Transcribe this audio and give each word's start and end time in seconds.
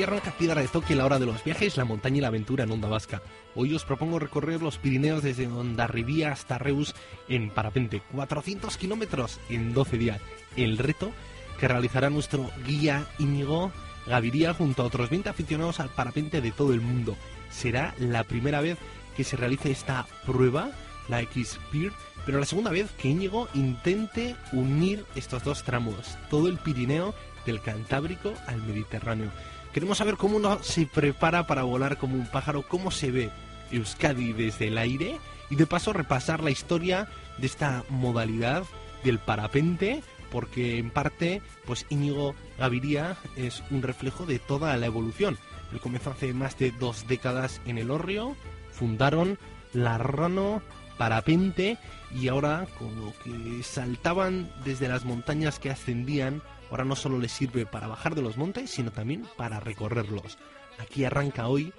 Aquí 0.00 0.06
arranca 0.06 0.30
Piedra 0.30 0.62
de 0.62 0.68
Toque 0.68 0.94
la 0.96 1.04
hora 1.04 1.18
de 1.18 1.26
los 1.26 1.44
viajes, 1.44 1.76
la 1.76 1.84
montaña 1.84 2.16
y 2.16 2.20
la 2.22 2.28
aventura 2.28 2.64
en 2.64 2.70
Onda 2.70 2.88
Vasca. 2.88 3.20
Hoy 3.54 3.74
os 3.74 3.84
propongo 3.84 4.18
recorrer 4.18 4.62
los 4.62 4.78
Pirineos 4.78 5.22
desde 5.22 5.46
Ondarribía 5.46 6.32
hasta 6.32 6.56
Reus 6.56 6.94
en 7.28 7.50
parapente. 7.50 8.00
400 8.12 8.78
kilómetros 8.78 9.38
en 9.50 9.74
12 9.74 9.98
días. 9.98 10.18
El 10.56 10.78
reto 10.78 11.12
que 11.58 11.68
realizará 11.68 12.08
nuestro 12.08 12.50
guía 12.66 13.04
Íñigo 13.18 13.72
Gaviria 14.06 14.54
junto 14.54 14.82
a 14.82 14.86
otros 14.86 15.10
20 15.10 15.28
aficionados 15.28 15.80
al 15.80 15.90
parapente 15.90 16.40
de 16.40 16.50
todo 16.50 16.72
el 16.72 16.80
mundo. 16.80 17.14
Será 17.50 17.94
la 17.98 18.24
primera 18.24 18.62
vez 18.62 18.78
que 19.18 19.24
se 19.24 19.36
realice 19.36 19.70
esta 19.70 20.06
prueba, 20.24 20.70
la 21.10 21.20
X-Peer, 21.20 21.92
pero 22.24 22.40
la 22.40 22.46
segunda 22.46 22.70
vez 22.70 22.90
que 22.92 23.08
Íñigo 23.08 23.48
intente 23.52 24.34
unir 24.52 25.04
estos 25.14 25.44
dos 25.44 25.62
tramos, 25.62 26.16
todo 26.30 26.48
el 26.48 26.56
Pirineo 26.56 27.14
del 27.44 27.60
Cantábrico 27.60 28.32
al 28.46 28.62
Mediterráneo. 28.62 29.30
Queremos 29.72 29.98
saber 29.98 30.16
cómo 30.16 30.36
uno 30.36 30.62
se 30.62 30.86
prepara 30.86 31.46
para 31.46 31.62
volar 31.62 31.96
como 31.96 32.16
un 32.16 32.26
pájaro, 32.26 32.66
cómo 32.66 32.90
se 32.90 33.10
ve 33.10 33.30
Euskadi 33.70 34.32
desde 34.32 34.68
el 34.68 34.78
aire 34.78 35.18
y 35.48 35.56
de 35.56 35.66
paso 35.66 35.92
repasar 35.92 36.42
la 36.42 36.50
historia 36.50 37.08
de 37.38 37.46
esta 37.46 37.84
modalidad 37.88 38.64
del 39.04 39.18
parapente 39.18 40.02
porque 40.30 40.78
en 40.78 40.90
parte 40.90 41.42
pues 41.66 41.86
Íñigo 41.88 42.34
Gaviria 42.58 43.16
es 43.36 43.62
un 43.70 43.82
reflejo 43.82 44.26
de 44.26 44.38
toda 44.38 44.76
la 44.76 44.86
evolución. 44.86 45.38
Él 45.72 45.80
comenzó 45.80 46.10
hace 46.10 46.32
más 46.32 46.58
de 46.58 46.72
dos 46.72 47.06
décadas 47.06 47.60
en 47.64 47.78
el 47.78 47.90
Orrio, 47.90 48.36
fundaron 48.72 49.38
la 49.72 49.98
Rano 49.98 50.62
Parapente 50.98 51.78
y 52.14 52.28
ahora 52.28 52.66
con 52.78 52.94
lo 53.00 53.12
que 53.24 53.62
saltaban 53.62 54.50
desde 54.64 54.88
las 54.88 55.04
montañas 55.04 55.58
que 55.58 55.70
ascendían, 55.70 56.42
ahora 56.70 56.84
no 56.84 56.96
solo 56.96 57.18
les 57.18 57.32
sirve 57.32 57.66
para 57.66 57.88
bajar 57.88 58.14
de 58.14 58.22
los 58.22 58.36
montes, 58.36 58.70
sino 58.70 58.90
también 58.90 59.26
para 59.36 59.60
recorrerlos. 59.60 60.38
Aquí 60.78 61.04
arranca 61.04 61.48
hoy 61.48 61.72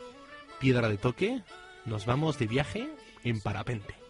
Piedra 0.59 0.89
de 0.89 0.97
Toque, 0.97 1.41
nos 1.85 2.05
vamos 2.05 2.37
de 2.37 2.47
viaje 2.47 2.89
en 3.23 3.41
parapente. 3.41 4.00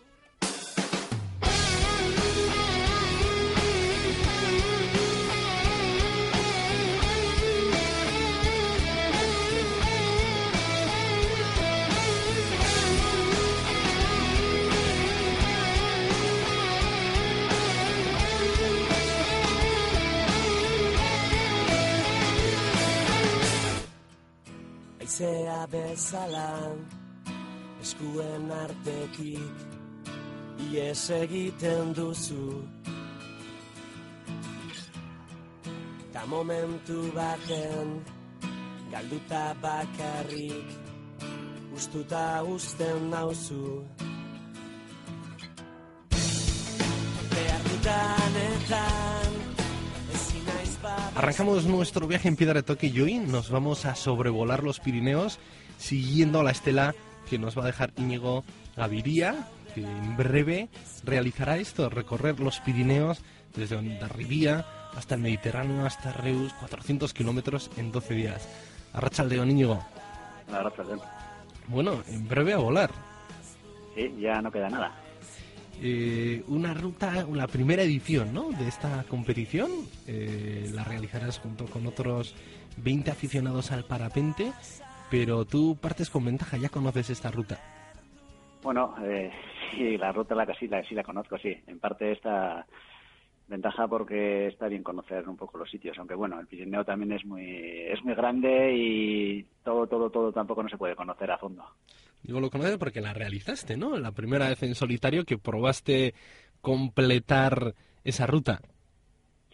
Aizea 25.22 25.68
bezala 25.70 26.48
eskuen 27.78 28.48
artetik 28.50 29.60
ies 30.74 31.04
egiten 31.14 31.94
duzu. 31.94 32.48
Ta 36.14 36.26
momentu 36.26 36.98
baten 37.14 37.94
galduta 38.90 39.46
bakarrik 39.62 40.74
ustuta 41.78 42.42
usten 42.42 43.10
nauzu. 43.14 43.86
Naiz 48.34 48.70
babes- 48.70 49.21
Arrancamos 51.14 51.66
nuestro 51.66 52.08
viaje 52.08 52.30
en 52.30 52.38
Piedra 52.38 52.56
de 52.56 52.64
Toque 52.64 52.88
y 52.88 53.02
hoy 53.02 53.16
nos 53.16 53.52
vamos 53.52 53.86
a 53.86 53.96
sobrevolar 53.96 54.64
los 54.64 54.80
Pirineos 54.80 55.40
siguiendo 55.78 56.42
la 56.42 56.52
estela 56.52 56.96
que 57.30 57.38
nos 57.38 57.58
va 57.58 57.64
a 57.64 57.66
dejar 57.66 57.92
Íñigo 57.98 58.46
Gaviria, 58.78 59.48
que 59.76 59.82
en 59.82 60.16
breve 60.16 60.70
realizará 61.04 61.58
esto, 61.58 61.90
recorrer 61.90 62.40
los 62.40 62.62
Pirineos 62.62 63.22
desde 63.54 63.76
Ondarribía 63.76 64.66
hasta 64.96 65.16
el 65.16 65.22
Mediterráneo, 65.22 65.86
hasta 65.86 66.14
Reus, 66.14 66.54
400 66.54 67.14
kilómetros 67.14 67.70
en 67.76 67.92
12 67.92 68.14
días. 68.14 68.48
Arracha 68.94 69.26
León 69.26 69.52
Íñigo. 69.52 69.84
Perdón. 70.76 71.02
Bueno, 71.68 72.04
en 72.08 72.26
breve 72.28 72.54
a 72.54 72.58
volar. 72.58 72.90
Sí, 73.96 74.16
ya 74.18 74.42
no 74.42 74.50
queda 74.50 74.70
nada. 74.70 75.01
Eh, 75.84 76.44
una 76.48 76.76
ruta, 76.76 77.26
la 77.34 77.48
primera 77.48 77.82
edición 77.82 78.32
¿no? 78.32 78.52
de 78.52 78.68
esta 78.68 79.04
competición, 79.10 79.72
eh, 80.08 80.70
la 80.72 80.84
realizarás 80.84 81.40
junto 81.40 81.66
con 81.66 81.88
otros 81.88 82.36
20 82.78 83.10
aficionados 83.10 83.72
al 83.72 83.86
parapente, 83.86 84.52
pero 85.10 85.44
tú 85.44 85.76
partes 85.82 86.12
con 86.12 86.26
ventaja, 86.26 86.58
ya 86.58 86.70
conoces 86.70 87.10
esta 87.10 87.32
ruta. 87.32 87.58
Bueno, 88.62 88.94
eh, 89.04 89.32
sí, 89.72 89.98
la 89.98 90.12
ruta 90.12 90.36
la 90.36 90.46
sí 90.54 90.68
la, 90.68 90.84
sí 90.84 90.94
la 90.94 91.04
conozco, 91.04 91.40
sí. 91.40 91.58
En 91.66 91.80
parte 91.80 92.12
esta 92.12 92.68
ventaja 93.48 93.88
porque 93.88 94.48
está 94.48 94.68
bien 94.68 94.84
conocer 94.84 95.28
un 95.28 95.36
poco 95.36 95.58
los 95.58 95.70
sitios, 95.70 95.98
aunque 95.98 96.14
bueno, 96.14 96.40
el 96.40 96.46
Pirineo 96.46 96.86
también 96.86 97.12
es 97.12 97.26
muy 97.26 97.58
es 97.90 98.04
muy 98.04 98.14
grande 98.14 98.72
y 98.76 99.44
todo 99.64 99.88
todo 99.88 100.12
todo 100.12 100.32
tampoco 100.32 100.62
no 100.62 100.70
se 100.70 100.78
puede 100.78 100.96
conocer 100.96 101.32
a 101.32 101.40
fondo. 101.40 101.66
Digo, 102.24 102.40
lo 102.40 102.50
conoces 102.50 102.78
porque 102.78 103.02
la 103.02 103.14
realizaste, 103.14 103.78
¿no? 103.78 103.98
La 103.98 104.12
primera 104.12 104.50
vez 104.50 104.62
en 104.64 104.76
solitario 104.76 105.26
que 105.26 105.38
probaste 105.38 106.14
completar 106.62 107.74
esa 108.04 108.28
ruta. 108.28 108.62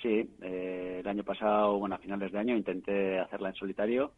Sí, 0.02 0.30
eh, 0.42 0.98
el 1.00 1.08
año 1.08 1.24
pasado, 1.24 1.80
bueno, 1.80 1.96
a 1.96 2.00
finales 2.00 2.32
de 2.32 2.40
año 2.40 2.56
intenté 2.56 3.20
hacerla 3.20 3.50
en 3.50 3.56
solitario. 3.56 4.12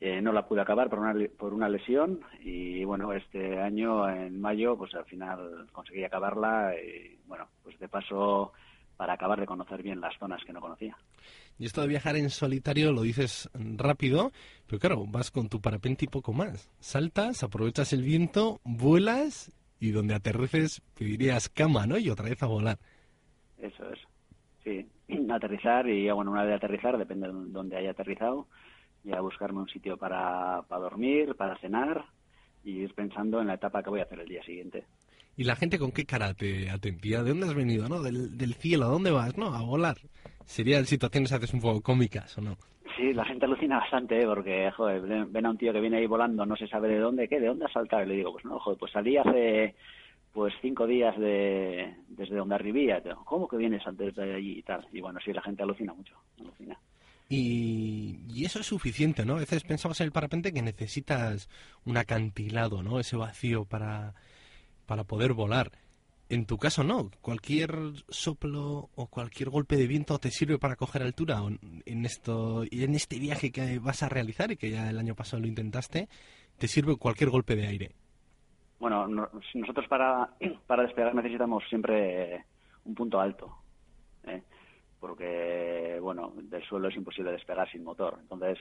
Eh, 0.00 0.20
no 0.22 0.32
la 0.32 0.46
pude 0.46 0.60
acabar 0.60 0.88
por 0.88 1.00
una, 1.00 1.14
por 1.36 1.52
una 1.52 1.68
lesión 1.68 2.20
y 2.40 2.84
bueno, 2.84 3.12
este 3.12 3.60
año 3.60 4.08
en 4.08 4.40
mayo 4.40 4.78
pues 4.78 4.94
al 4.94 5.04
final 5.06 5.66
conseguí 5.72 6.04
acabarla 6.04 6.72
y 6.76 7.18
bueno, 7.26 7.48
pues 7.64 7.76
de 7.80 7.88
paso 7.88 8.52
para 8.96 9.14
acabar 9.14 9.40
de 9.40 9.46
conocer 9.46 9.82
bien 9.82 10.00
las 10.00 10.16
zonas 10.18 10.44
que 10.44 10.52
no 10.52 10.60
conocía. 10.60 10.96
Y 11.58 11.66
esto 11.66 11.80
de 11.80 11.88
viajar 11.88 12.16
en 12.16 12.30
solitario 12.30 12.92
lo 12.92 13.02
dices 13.02 13.50
rápido, 13.54 14.30
pero 14.66 14.78
claro, 14.78 15.06
vas 15.06 15.30
con 15.30 15.48
tu 15.48 15.60
parapente 15.60 16.04
y 16.04 16.08
poco 16.08 16.32
más. 16.32 16.70
Saltas, 16.78 17.42
aprovechas 17.42 17.92
el 17.92 18.02
viento, 18.02 18.60
vuelas 18.64 19.52
y 19.80 19.90
donde 19.90 20.14
aterrices 20.14 20.82
pedirías 20.96 21.48
cama, 21.48 21.86
¿no? 21.86 21.98
Y 21.98 22.10
otra 22.10 22.28
vez 22.28 22.42
a 22.42 22.46
volar. 22.46 22.78
Eso 23.58 23.90
es. 23.90 23.98
Sí, 24.62 24.86
aterrizar 25.30 25.88
y 25.88 26.10
bueno, 26.10 26.30
una 26.30 26.42
vez 26.42 26.50
de 26.50 26.56
aterrizar, 26.56 26.96
depende 26.96 27.26
de 27.26 27.32
dónde 27.32 27.76
haya 27.76 27.90
aterrizado, 27.90 28.46
ya 29.02 29.20
buscarme 29.20 29.60
un 29.60 29.68
sitio 29.68 29.96
para, 29.96 30.62
para 30.68 30.82
dormir, 30.82 31.34
para 31.34 31.58
cenar 31.58 32.04
y 32.62 32.82
ir 32.82 32.94
pensando 32.94 33.40
en 33.40 33.48
la 33.48 33.54
etapa 33.54 33.82
que 33.82 33.90
voy 33.90 34.00
a 34.00 34.04
hacer 34.04 34.20
el 34.20 34.28
día 34.28 34.42
siguiente. 34.44 34.84
¿Y 35.38 35.44
la 35.44 35.54
gente 35.54 35.78
con 35.78 35.92
qué 35.92 36.04
cara 36.04 36.34
te 36.34 36.68
atendía? 36.68 37.22
¿De 37.22 37.30
dónde 37.30 37.46
has 37.46 37.54
venido, 37.54 37.88
no? 37.88 38.02
Del, 38.02 38.36
del 38.36 38.54
cielo, 38.54 38.86
¿a 38.86 38.88
dónde 38.88 39.12
vas? 39.12 39.38
No, 39.38 39.54
a 39.54 39.62
volar. 39.62 39.96
Serían 40.44 40.84
situaciones 40.84 41.30
a 41.32 41.38
veces 41.38 41.54
un 41.54 41.60
poco 41.60 41.80
cómicas, 41.80 42.36
¿o 42.38 42.40
no? 42.40 42.56
Sí, 42.96 43.12
la 43.12 43.24
gente 43.24 43.44
alucina 43.44 43.78
bastante, 43.78 44.20
¿eh? 44.20 44.26
porque, 44.26 44.68
joder, 44.72 45.26
ven 45.28 45.46
a 45.46 45.50
un 45.50 45.56
tío 45.56 45.72
que 45.72 45.80
viene 45.80 45.98
ahí 45.98 46.06
volando, 46.06 46.44
no 46.44 46.56
se 46.56 46.66
sabe 46.66 46.88
de 46.88 46.98
dónde, 46.98 47.28
¿qué? 47.28 47.38
¿De 47.38 47.46
dónde 47.46 47.66
has 47.66 47.72
saltado? 47.72 48.02
Y 48.02 48.08
le 48.08 48.16
digo, 48.16 48.32
pues 48.32 48.44
no, 48.46 48.58
joder, 48.58 48.80
pues 48.80 48.90
salí 48.90 49.16
hace, 49.16 49.76
pues 50.32 50.52
cinco 50.60 50.88
días 50.88 51.16
de, 51.16 51.94
desde 52.08 52.34
donde 52.34 52.56
arribía. 52.56 53.00
¿Cómo 53.24 53.46
que 53.46 53.58
vienes 53.58 53.84
desde 53.92 54.34
allí 54.34 54.58
y 54.58 54.62
tal? 54.62 54.88
Y 54.92 55.00
bueno, 55.00 55.20
sí, 55.24 55.32
la 55.32 55.42
gente 55.42 55.62
alucina 55.62 55.94
mucho, 55.94 56.16
alucina. 56.40 56.76
Y, 57.28 58.24
y 58.28 58.44
eso 58.44 58.58
es 58.58 58.66
suficiente, 58.66 59.24
¿no? 59.24 59.36
A 59.36 59.40
veces 59.40 59.62
pensamos 59.62 60.00
en 60.00 60.06
el 60.06 60.12
parapente 60.12 60.52
que 60.52 60.62
necesitas 60.62 61.48
un 61.84 61.96
acantilado, 61.96 62.82
¿no? 62.82 62.98
Ese 62.98 63.16
vacío 63.16 63.66
para, 63.66 64.14
para 64.88 65.04
poder 65.04 65.34
volar. 65.34 65.70
En 66.30 66.44
tu 66.46 66.58
caso 66.58 66.82
no, 66.82 67.10
cualquier 67.22 67.70
soplo 68.08 68.90
o 68.96 69.06
cualquier 69.06 69.48
golpe 69.50 69.76
de 69.76 69.86
viento 69.86 70.18
te 70.18 70.30
sirve 70.30 70.58
para 70.58 70.76
coger 70.76 71.02
altura. 71.02 71.38
En 71.86 72.04
esto 72.04 72.64
en 72.70 72.94
este 72.94 73.18
viaje 73.18 73.52
que 73.52 73.78
vas 73.78 74.02
a 74.02 74.08
realizar 74.08 74.50
y 74.50 74.56
que 74.56 74.70
ya 74.70 74.90
el 74.90 74.98
año 74.98 75.14
pasado 75.14 75.40
lo 75.42 75.48
intentaste, 75.48 76.08
te 76.58 76.66
sirve 76.68 76.96
cualquier 76.96 77.30
golpe 77.30 77.54
de 77.56 77.66
aire. 77.66 77.92
Bueno, 78.80 79.06
no- 79.06 79.28
nosotros 79.54 79.86
para, 79.88 80.30
para 80.66 80.82
despegar 80.84 81.14
necesitamos 81.14 81.64
siempre 81.68 82.44
un 82.84 82.94
punto 82.94 83.20
alto, 83.20 83.56
¿eh? 84.24 84.42
porque 85.00 85.98
bueno, 86.00 86.32
del 86.36 86.62
suelo 86.64 86.88
es 86.88 86.96
imposible 86.96 87.32
despegar 87.32 87.70
sin 87.70 87.84
motor. 87.84 88.18
Entonces, 88.20 88.58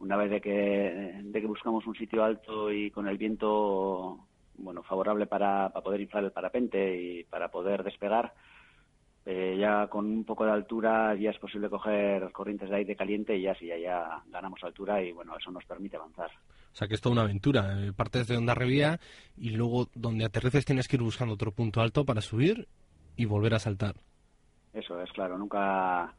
una 0.00 0.16
vez 0.16 0.30
de 0.30 0.40
que, 0.40 1.20
de 1.22 1.40
que 1.40 1.46
buscamos 1.46 1.86
un 1.86 1.94
sitio 1.94 2.24
alto 2.24 2.72
y 2.72 2.90
con 2.90 3.06
el 3.06 3.16
viento 3.18 4.18
bueno 4.56 4.82
favorable 4.82 5.26
para, 5.26 5.68
para 5.70 5.84
poder 5.84 6.00
inflar 6.00 6.24
el 6.24 6.32
parapente 6.32 7.00
y 7.00 7.24
para 7.24 7.48
poder 7.50 7.82
despegar, 7.82 8.32
eh, 9.26 9.56
ya 9.58 9.86
con 9.86 10.04
un 10.04 10.24
poco 10.24 10.44
de 10.44 10.52
altura 10.52 11.14
ya 11.14 11.30
es 11.30 11.38
posible 11.38 11.70
coger 11.70 12.30
corrientes 12.32 12.68
de 12.68 12.76
aire 12.76 12.96
caliente 12.96 13.36
y 13.36 13.42
ya 13.42 13.54
sí, 13.54 13.66
ya, 13.66 13.78
ya 13.78 14.22
ganamos 14.26 14.62
altura 14.62 15.02
y 15.02 15.12
bueno, 15.12 15.36
eso 15.36 15.50
nos 15.50 15.64
permite 15.64 15.96
avanzar. 15.96 16.30
O 16.74 16.76
sea 16.76 16.88
que 16.88 16.94
es 16.94 17.00
toda 17.00 17.12
una 17.12 17.22
aventura. 17.22 17.80
Eh, 17.80 17.92
Partes 17.92 18.26
de 18.26 18.36
Ondarribía 18.36 18.98
y 19.36 19.50
luego 19.50 19.86
donde 19.94 20.24
aterrices 20.24 20.64
tienes 20.64 20.88
que 20.88 20.96
ir 20.96 21.02
buscando 21.02 21.34
otro 21.34 21.52
punto 21.52 21.80
alto 21.80 22.04
para 22.04 22.20
subir 22.20 22.68
y 23.16 23.24
volver 23.26 23.54
a 23.54 23.60
saltar. 23.60 23.94
Eso 24.72 25.00
es, 25.00 25.10
claro, 25.12 25.38
nunca, 25.38 26.12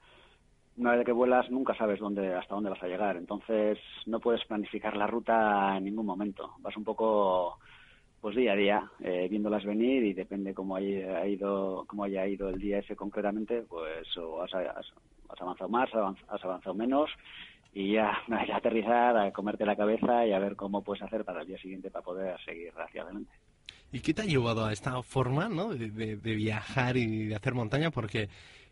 una 0.78 0.96
vez 0.96 1.06
que 1.06 1.12
vuelas, 1.12 1.52
nunca 1.52 1.76
sabes 1.76 2.00
dónde, 2.00 2.34
hasta 2.34 2.56
dónde 2.56 2.70
vas 2.70 2.82
a 2.82 2.88
llegar. 2.88 3.18
Entonces, 3.18 3.78
no 4.06 4.20
puedes 4.20 4.46
planificar 4.46 4.96
la 4.96 5.08
ruta 5.08 5.76
en 5.78 5.84
ningún 5.84 6.06
momento. 6.06 6.54
Vas 6.60 6.78
un 6.78 6.86
poco, 6.86 7.60
pues 8.26 8.36
día 8.36 8.54
a 8.54 8.56
día, 8.56 8.92
eh, 9.02 9.28
viéndolas 9.30 9.64
venir 9.66 10.04
y 10.04 10.14
depende 10.14 10.56
cómo 10.56 10.76
haya 10.76 11.28
ido, 11.28 11.86
cómo 11.88 12.06
haya 12.06 12.26
ido 12.26 12.50
el 12.50 12.58
día 12.58 12.80
ese 12.80 12.96
concretamente, 12.96 13.62
pues 13.70 14.08
has, 14.42 15.40
avanzado 15.40 15.70
más, 15.70 15.88
has 16.28 16.44
avanzado 16.44 16.74
menos 16.74 17.12
y 17.72 17.94
ya, 17.94 18.18
ya 18.48 18.56
aterrizar, 18.58 19.16
a 19.16 19.32
comerte 19.32 19.64
la 19.64 19.76
cabeza 19.76 20.26
y 20.26 20.34
a 20.34 20.40
ver 20.40 20.56
cómo 20.56 20.82
puedes 20.84 21.04
hacer 21.04 21.24
para 21.24 21.42
el 21.42 21.48
día 21.50 21.60
siguiente 21.60 21.92
para 21.92 22.04
poder 22.04 22.36
seguir 22.44 22.74
hacia. 22.76 23.06
¿Y 23.92 24.00
qué 24.00 24.12
te 24.16 24.24
ha 24.24 24.26
llevado 24.26 24.66
a 24.66 24.74
esta 24.74 25.00
forma 25.04 25.48
¿no? 25.48 25.76
de, 25.76 25.92
de- 25.92 26.16
de 26.18 26.36
viajar 26.36 26.98
y 26.98 27.26
de 27.28 27.36
hacer 27.36 27.54
montaña? 27.54 27.92
Porque 27.92 28.28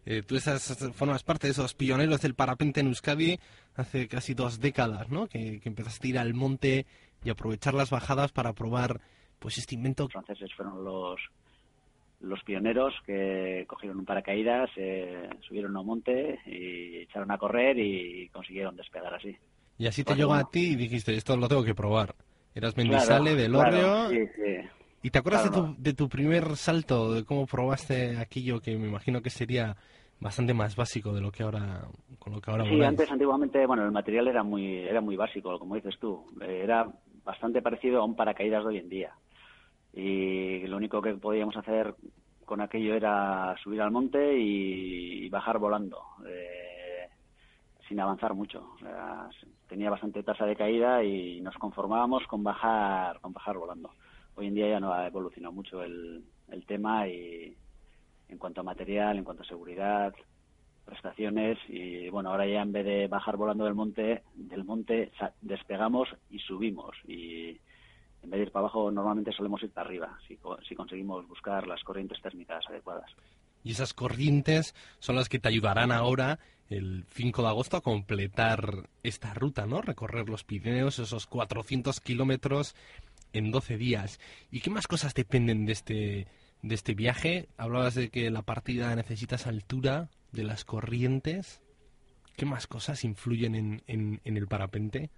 eh, 0.07 0.23
tú 0.25 0.35
estás, 0.35 0.75
formas 0.95 1.21
parte 1.21 1.45
de 1.45 1.51
esos 1.51 1.75
pioneros 1.75 2.21
del 2.21 2.33
parapente 2.33 2.79
en 2.79 2.87
Euskadi 2.87 3.37
hace 3.75 4.07
casi 4.07 4.33
dos 4.33 4.59
décadas, 4.59 5.09
¿no? 5.09 5.27
Que, 5.27 5.59
que 5.59 5.69
empezaste 5.69 6.07
a 6.07 6.09
ir 6.09 6.17
al 6.17 6.33
monte 6.33 6.87
y 7.23 7.29
aprovechar 7.29 7.75
las 7.75 7.91
bajadas 7.91 8.31
para 8.31 8.53
probar 8.53 8.99
pues 9.43 9.57
este 9.57 9.75
invento. 9.75 10.03
Los 10.03 10.13
franceses 10.13 10.53
fueron 10.55 10.83
los 10.83 11.19
los 12.21 12.41
pioneros 12.45 12.93
que 13.05 13.65
cogieron 13.67 13.99
un 13.99 14.05
paracaídas, 14.05 14.69
eh, 14.77 15.29
subieron 15.45 15.75
a 15.75 15.81
un 15.81 15.87
monte 15.87 16.39
y 16.45 16.99
echaron 16.99 17.29
a 17.31 17.37
correr 17.37 17.77
y 17.77 18.29
consiguieron 18.29 18.77
despegar 18.77 19.13
así. 19.13 19.35
Y 19.77 19.87
así 19.87 20.03
te 20.03 20.11
Pues 20.11 20.19
llegó 20.19 20.33
a 20.33 20.49
ti 20.49 20.71
y 20.71 20.75
dijiste, 20.77 21.13
esto 21.15 21.35
lo 21.35 21.49
tengo 21.49 21.65
que 21.65 21.75
probar. 21.75 22.15
Eras 22.55 22.77
Mendizale, 22.77 23.35
Claro, 23.35 23.41
del 23.41 23.51
claro, 23.51 24.09
sí, 24.09 24.27
sí. 24.35 24.69
¿Y 25.01 25.09
te 25.09 25.19
acuerdas 25.19 25.49
Claro, 25.49 25.67
de, 25.67 25.73
tu, 25.75 25.81
de 25.83 25.93
tu 25.93 26.07
primer 26.07 26.55
salto, 26.55 27.11
de 27.13 27.25
cómo 27.25 27.45
probaste 27.45 28.15
aquello 28.17 28.61
que 28.61 28.77
me 28.77 28.87
imagino 28.87 29.21
que 29.21 29.29
sería 29.29 29.75
bastante 30.21 30.53
más 30.53 30.77
básico 30.77 31.11
de 31.13 31.19
lo 31.19 31.29
que 31.29 31.43
ahora, 31.43 31.81
con 32.19 32.31
lo 32.31 32.39
que 32.39 32.51
ahora 32.51 32.63
Sí, 32.63 32.69
voláis? 32.69 32.87
antes 32.87 33.11
antiguamente, 33.11 33.65
bueno, 33.65 33.83
el 33.83 33.91
material 33.91 34.29
era 34.29 34.43
muy 34.43 34.77
era 34.77 35.01
muy 35.01 35.17
básico, 35.17 35.59
como 35.59 35.75
dices 35.75 35.95
tú. 35.99 36.25
Eh, 36.39 36.61
Era 36.63 36.87
bastante 37.25 37.61
parecido 37.61 38.01
a 38.01 38.05
un 38.05 38.15
paracaídas 38.15 38.63
de 38.63 38.69
hoy 38.69 38.77
en 38.77 38.87
día. 38.89 39.13
Y 39.93 40.65
lo 40.67 40.77
único 40.77 41.01
que 41.01 41.13
podíamos 41.13 41.55
hacer 41.55 41.95
con 42.45 42.61
aquello 42.61 42.95
era 42.95 43.55
subir 43.63 43.81
al 43.81 43.91
monte 43.91 44.37
y, 44.37 45.29
bajar 45.29 45.59
volando, 45.59 45.99
eh, 46.27 47.07
sin 47.87 47.99
avanzar 47.99 48.33
mucho. 48.33 48.75
O 48.81 49.29
tenía 49.67 49.89
bastante 49.89 50.23
tasa 50.23 50.45
de 50.45 50.55
caída 50.55 51.03
y 51.03 51.41
nos 51.41 51.55
conformábamos 51.55 52.25
con 52.27 52.43
bajar 52.43 53.19
con 53.21 53.33
bajar 53.33 53.57
volando. 53.57 53.91
Hoy 54.35 54.47
en 54.47 54.55
día 54.55 54.69
ya 54.69 54.79
no 54.79 54.93
ha 54.93 55.07
evolucionado 55.07 55.53
mucho 55.53 55.83
el, 55.83 56.23
el 56.49 56.65
tema 56.65 57.07
y 57.07 57.55
en 58.29 58.37
cuanto 58.37 58.61
a 58.61 58.63
material, 58.63 59.17
en 59.17 59.23
cuanto 59.23 59.43
a 59.43 59.47
seguridad, 59.47 60.13
prestaciones 60.85 61.57
y 61.67 62.09
bueno 62.09 62.29
ahora 62.29 62.45
ya 62.45 62.61
en 62.61 62.71
vez 62.71 62.85
de 62.85 63.07
bajar 63.07 63.37
volando 63.37 63.63
del 63.63 63.73
monte 63.73 64.23
del 64.35 64.63
monte 64.63 65.11
despegamos 65.41 66.09
y 66.29 66.39
subimos 66.39 66.95
y 67.07 67.57
en 68.23 68.29
vez 68.29 68.39
de 68.39 68.45
ir 68.45 68.51
para 68.51 68.61
abajo 68.65 68.89
normalmente 68.91 69.31
solemos 69.31 69.61
ir 69.63 69.71
para 69.71 69.87
arriba 69.87 70.17
si, 70.27 70.37
co- 70.37 70.57
si 70.67 70.75
conseguimos 70.75 71.27
buscar 71.27 71.67
las 71.67 71.83
corrientes 71.83 72.21
térmicas 72.21 72.65
adecuadas 72.69 73.11
Y 73.63 73.71
esas 73.71 73.93
corrientes 73.93 74.73
son 74.99 75.15
las 75.15 75.29
que 75.29 75.39
te 75.39 75.47
ayudarán 75.49 75.91
ahora, 75.91 76.39
el 76.69 77.05
5 77.09 77.41
de 77.43 77.47
agosto, 77.49 77.77
a 77.77 77.81
completar 77.81 78.89
esta 79.03 79.33
ruta, 79.33 79.65
¿no? 79.65 79.81
Recorrer 79.81 80.27
los 80.29 80.43
Pirineos, 80.43 80.99
esos 80.99 81.27
400 81.27 81.99
kilómetros 82.01 82.75
en 83.31 83.51
12 83.51 83.77
días. 83.77 84.19
¿Y 84.51 84.59
qué 84.61 84.69
más 84.69 84.87
cosas 84.87 85.13
dependen 85.13 85.65
de 85.65 85.71
este, 85.71 86.27
de 86.61 86.75
este 86.75 86.93
viaje? 86.93 87.47
Hablabas 87.57 87.95
de 87.95 88.09
que 88.09 88.29
la 88.31 88.41
partida 88.41 88.93
necesitas 88.95 89.47
altura, 89.47 90.09
de 90.33 90.43
las 90.43 90.65
corrientes. 90.65 91.61
¿Qué 92.35 92.45
más 92.45 92.67
cosas 92.67 93.03
influyen 93.05 93.55
en, 93.55 93.83
en, 93.87 94.19
en 94.25 94.37
el 94.37 94.47
parapente? 94.47 95.09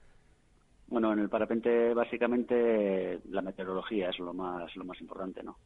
Bueno 0.87 1.13
en 1.13 1.19
el 1.19 1.29
parapente 1.29 1.93
básicamente 1.93 3.19
la 3.29 3.41
meteorología 3.41 4.09
es 4.09 4.19
lo 4.19 4.33
más 4.33 4.75
lo 4.75 4.85
más 4.85 4.99
importante 5.01 5.43
no 5.43 5.57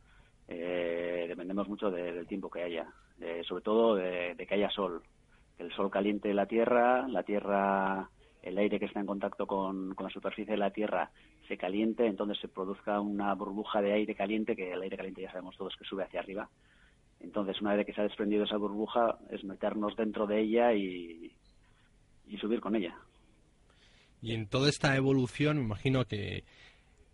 Eh, 0.51 1.25
dependemos 1.27 1.67
mucho 1.69 1.91
de- 1.91 2.11
del 2.11 2.25
tiempo 2.27 2.49
que 2.49 2.63
haya 2.63 2.85
eh, 3.21 3.43
sobre 3.47 3.61
todo 3.63 3.95
de, 3.95 4.33
de 4.35 4.45
que 4.47 4.55
haya 4.55 4.69
sol 4.71 5.03
que 5.55 5.63
el 5.63 5.71
sol 5.73 5.89
caliente 5.91 6.33
la 6.33 6.47
tierra 6.47 7.07
la 7.07 7.23
tierra 7.23 8.09
el 8.41 8.57
aire 8.57 8.79
que 8.79 8.85
está 8.85 8.99
en 8.99 9.05
contacto 9.05 9.45
con, 9.45 9.93
con 9.95 10.05
la 10.07 10.09
superficie 10.17 10.53
de 10.53 10.57
la 10.57 10.71
tierra 10.71 11.11
se 11.47 11.57
caliente, 11.57 12.05
entonces 12.07 12.37
se 12.39 12.47
produzca 12.47 12.99
una 13.01 13.33
burbuja 13.35 13.81
de 13.81 13.93
aire 13.93 14.15
caliente, 14.15 14.55
que 14.55 14.71
el 14.73 14.81
aire 14.81 14.97
caliente 14.97 15.21
ya 15.23 15.31
sabemos 15.31 15.57
todos 15.57 15.75
que 15.77 15.83
sube 15.85 16.03
hacia 16.03 16.19
arriba. 16.21 16.49
Entonces, 17.19 17.59
una 17.61 17.75
vez 17.75 17.85
que 17.85 17.93
se 17.93 18.01
ha 18.01 18.03
desprendido 18.05 18.43
esa 18.45 18.57
burbuja, 18.57 19.17
es 19.31 19.43
meternos 19.43 19.95
dentro 19.95 20.27
de 20.27 20.39
ella 20.41 20.73
y, 20.73 21.31
y 22.27 22.37
subir 22.37 22.61
con 22.61 22.75
ella. 22.75 22.95
Y 24.21 24.33
en 24.33 24.47
toda 24.47 24.69
esta 24.69 24.95
evolución, 24.95 25.57
me 25.57 25.63
imagino 25.63 26.05
que 26.05 26.43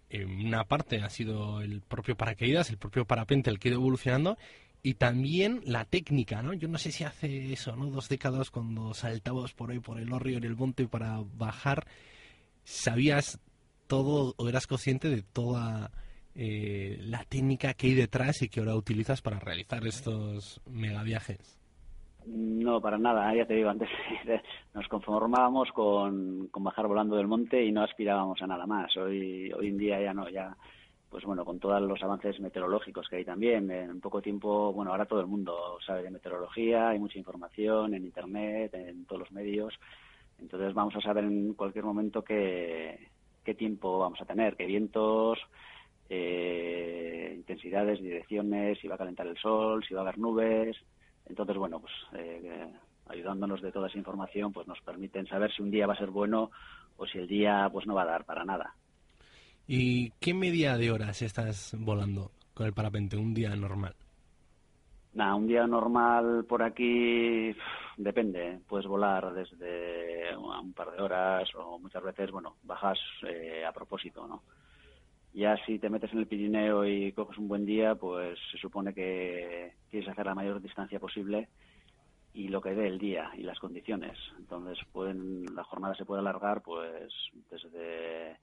en 0.10 0.46
una 0.48 0.63
parte 0.66 1.02
ha 1.02 1.10
sido 1.10 1.62
el 1.62 1.81
propio 1.81 2.16
paracaídas, 2.16 2.69
el 2.69 2.78
propio 2.78 3.06
parapente 3.06 3.50
el 3.50 3.60
que 3.60 3.69
ha 3.69 3.72
ido 3.72 3.80
evolucionando, 3.80 4.38
y 4.81 4.94
también 4.96 5.62
la 5.66 5.86
técnica, 5.86 6.44
¿no? 6.44 6.54
Yo 6.54 6.68
no 6.68 6.78
sé 6.78 6.92
si 6.92 7.04
hace 7.04 7.52
eso, 7.52 7.75
¿no? 7.75 7.88
Dos 7.88 8.07
décadas 8.07 8.52
cuando 8.52 8.94
saltabas 8.94 9.52
por 9.54 9.72
ahí 9.72 9.80
por 9.80 10.00
el 10.00 10.13
orrio 10.13 10.38
en 10.38 10.44
el 10.44 10.56
monte 10.56 10.88
para 10.88 11.24
bajar, 11.38 11.88
¿sabías 12.63 13.40
todo 13.88 14.36
o 14.38 14.48
eras 14.48 14.68
consciente 14.68 15.10
de 15.10 15.24
toda 15.24 15.92
eh, 16.36 16.98
la 17.01 17.24
técnica 17.24 17.74
que 17.74 17.88
hay 17.88 17.94
detrás 17.96 18.44
y 18.44 18.50
que 18.50 18.60
ahora 18.60 18.75
utilizas 18.75 19.22
para 19.22 19.40
realizar 19.40 19.86
estos 19.88 20.62
megaviajes? 20.69 21.65
No, 22.27 22.82
para 22.82 22.98
nada, 22.98 23.34
ya 23.36 23.46
te 23.46 23.53
digo, 23.53 23.70
antes 23.70 23.89
nos 24.74 24.88
conformábamos 24.88 25.72
con, 25.72 26.48
con 26.48 26.63
bajar 26.63 26.88
volando 26.88 27.15
del 27.15 27.27
monte 27.27 27.63
y 27.63 27.72
no 27.72 27.84
aspirábamos 27.84 28.41
a 28.41 28.48
nada 28.48 28.65
más. 28.65 28.96
Hoy, 28.98 29.51
hoy 29.53 29.67
en 29.67 29.77
día 29.77 30.01
ya 30.01 30.13
no, 30.13 30.27
ya, 30.29 30.58
pues 31.10 31.24
bueno, 31.24 31.46
con 31.46 31.60
todos 31.60 31.79
los 31.84 32.01
avances 32.01 32.39
meteorológicos 32.39 33.08
que 33.08 33.17
hay 33.17 33.25
también, 33.25 33.70
en 33.70 34.01
poco 34.01 34.22
tiempo, 34.24 34.74
bueno, 34.74 34.91
ahora 34.91 35.05
todo 35.05 35.22
el 35.22 35.27
mundo 35.27 35.77
sabe 35.86 36.01
de 36.01 36.10
meteorología, 36.10 36.89
hay 36.89 37.00
mucha 37.00 37.20
información 37.20 37.94
en 37.94 38.05
Internet, 38.05 38.74
en 38.74 39.05
todos 39.05 39.20
los 39.20 39.32
medios, 39.32 39.75
entonces 40.39 40.74
vamos 40.74 40.96
a 40.96 41.01
saber 41.01 41.25
en 41.25 41.53
cualquier 41.53 41.86
momento 41.86 42.24
qué, 42.24 43.12
qué 43.44 43.53
tiempo 43.53 44.00
vamos 44.00 44.20
a 44.20 44.25
tener, 44.25 44.55
qué 44.55 44.65
vientos, 44.65 45.38
eh, 46.10 47.34
intensidades, 47.36 48.01
direcciones, 48.01 48.79
si 48.79 48.88
va 48.88 48.96
a 48.96 49.00
calentar 49.00 49.27
el 49.27 49.38
sol, 49.38 49.86
si 49.88 49.94
va 49.94 50.01
a 50.01 50.03
haber 50.03 50.17
nubes, 50.17 50.75
entonces, 51.25 51.58
bueno, 51.58 51.79
pues 51.79 51.94
eh, 52.13 52.67
ayudándonos 53.08 53.62
de 53.62 53.72
toda 53.72 53.88
esa 53.88 53.98
información, 53.98 54.51
pues 54.51 54.67
nos 54.67 54.82
permiten 54.82 55.27
saber 55.27 55.51
si 55.51 55.62
un 55.62 55.72
día 55.72 55.88
va 55.88 55.94
a 55.94 55.98
ser 55.98 56.10
bueno 56.10 56.51
o 56.98 57.05
si 57.05 57.17
el 57.17 57.27
día 57.27 57.70
pues 57.72 57.86
no 57.88 57.96
va 57.96 58.03
a 58.03 58.08
dar 58.08 58.25
para 58.25 58.46
nada. 58.46 58.75
¿Y 59.67 60.12
qué 60.20 60.34
media 60.34 60.77
de 60.77 60.91
horas 60.91 61.22
estás 61.22 61.75
volando 61.79 62.32
con 62.53 62.67
el 62.67 62.74
parapente 62.74 63.17
un 63.17 63.34
día 63.34 63.55
normal? 63.55 63.96
Nada, 65.13 65.36
un 65.36 65.48
día 65.48 65.65
normal 65.65 66.46
por 66.48 66.62
aquí 66.62 67.55
depende, 67.98 68.60
puedes 68.67 68.86
volar 68.86 69.34
desde 69.34 70.36
un 70.36 70.74
par 70.74 70.91
de 70.91 71.01
horas 71.01 71.50
o 71.55 71.79
muchas 71.79 72.03
veces, 72.03 72.32
bueno, 72.32 72.58
bajas 72.63 73.00
eh, 73.27 73.63
a 73.65 73.72
propósito, 73.72 74.27
¿no? 74.27 74.44
Ya 75.36 75.58
si 75.65 75.80
te 75.80 75.89
metes 75.89 76.13
en 76.13 76.20
el 76.20 76.27
Pirineo 76.27 76.86
y 76.86 77.12
coges 77.12 77.38
un 77.38 77.50
buen 77.50 77.65
día, 77.65 77.96
pues 77.96 78.39
se 78.54 78.58
supone 78.58 78.94
que 78.94 79.74
quieres 79.89 80.08
hacer 80.08 80.25
la 80.25 80.34
mayor 80.34 80.62
distancia 80.62 80.98
posible 80.98 81.50
y 82.34 82.48
lo 82.48 82.62
que 82.62 82.74
dé 82.74 82.88
el 82.88 82.98
día 82.98 83.30
y 83.38 83.44
las 83.44 83.60
condiciones. 83.60 84.18
Entonces, 84.38 84.77
pueden, 84.94 85.44
la 85.54 85.65
jornada 85.65 85.94
se 85.96 86.06
puede 86.06 86.22
alargar, 86.22 86.62
pues, 86.62 87.12
desde, 87.51 88.38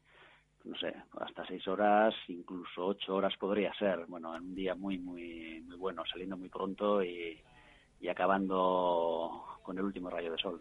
no 0.64 0.76
sé, 0.76 0.94
hasta 1.18 1.46
seis 1.46 1.66
horas, 1.66 2.14
incluso 2.28 2.84
ocho 2.84 3.14
horas 3.14 3.34
podría 3.38 3.72
ser. 3.78 4.04
Bueno, 4.06 4.36
en 4.36 4.42
un 4.42 4.54
día 4.54 4.74
muy, 4.74 4.98
muy, 4.98 5.62
muy 5.62 5.76
bueno, 5.78 6.02
saliendo 6.04 6.36
muy 6.36 6.50
pronto 6.50 7.02
y, 7.02 7.40
y 8.02 8.08
acabando 8.08 9.44
con 9.62 9.78
el 9.78 9.84
último 9.84 10.10
rayo 10.10 10.30
de 10.30 10.38
sol. 10.38 10.60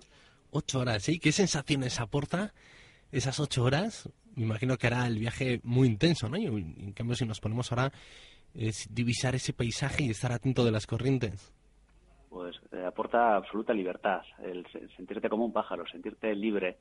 Ocho 0.52 0.80
horas, 0.80 1.04
¿sí? 1.04 1.20
¿Qué 1.20 1.34
sensaciones 1.34 2.00
aporta 2.00 2.54
esas 3.12 3.38
ocho 3.42 3.66
horas? 3.66 4.10
Me 4.36 4.44
imagino 4.46 4.78
que 4.78 4.88
hará 4.88 5.06
el 5.08 5.18
viaje 5.20 5.60
muy 5.64 5.88
intenso, 5.88 6.30
¿no? 6.30 6.38
Y 6.38 6.46
en 6.46 6.94
cambio, 6.94 7.16
si 7.16 7.26
nos 7.26 7.40
ponemos 7.40 7.72
ahora, 7.72 7.92
es 8.54 8.88
divisar 8.94 9.36
ese 9.36 9.54
paisaje 9.54 10.04
y 10.04 10.10
estar 10.10 10.32
atento 10.32 10.64
de 10.66 10.72
las 10.72 10.86
corrientes. 10.88 11.54
pues 12.30 12.56
eh, 12.72 12.86
aporta 12.86 13.36
absoluta 13.36 13.74
libertad, 13.74 14.22
el 14.42 14.66
se- 14.72 14.88
sentirte 14.96 15.28
como 15.30 15.44
un 15.46 15.52
pájaro, 15.52 15.86
sentirte 15.88 16.34
libre, 16.34 16.78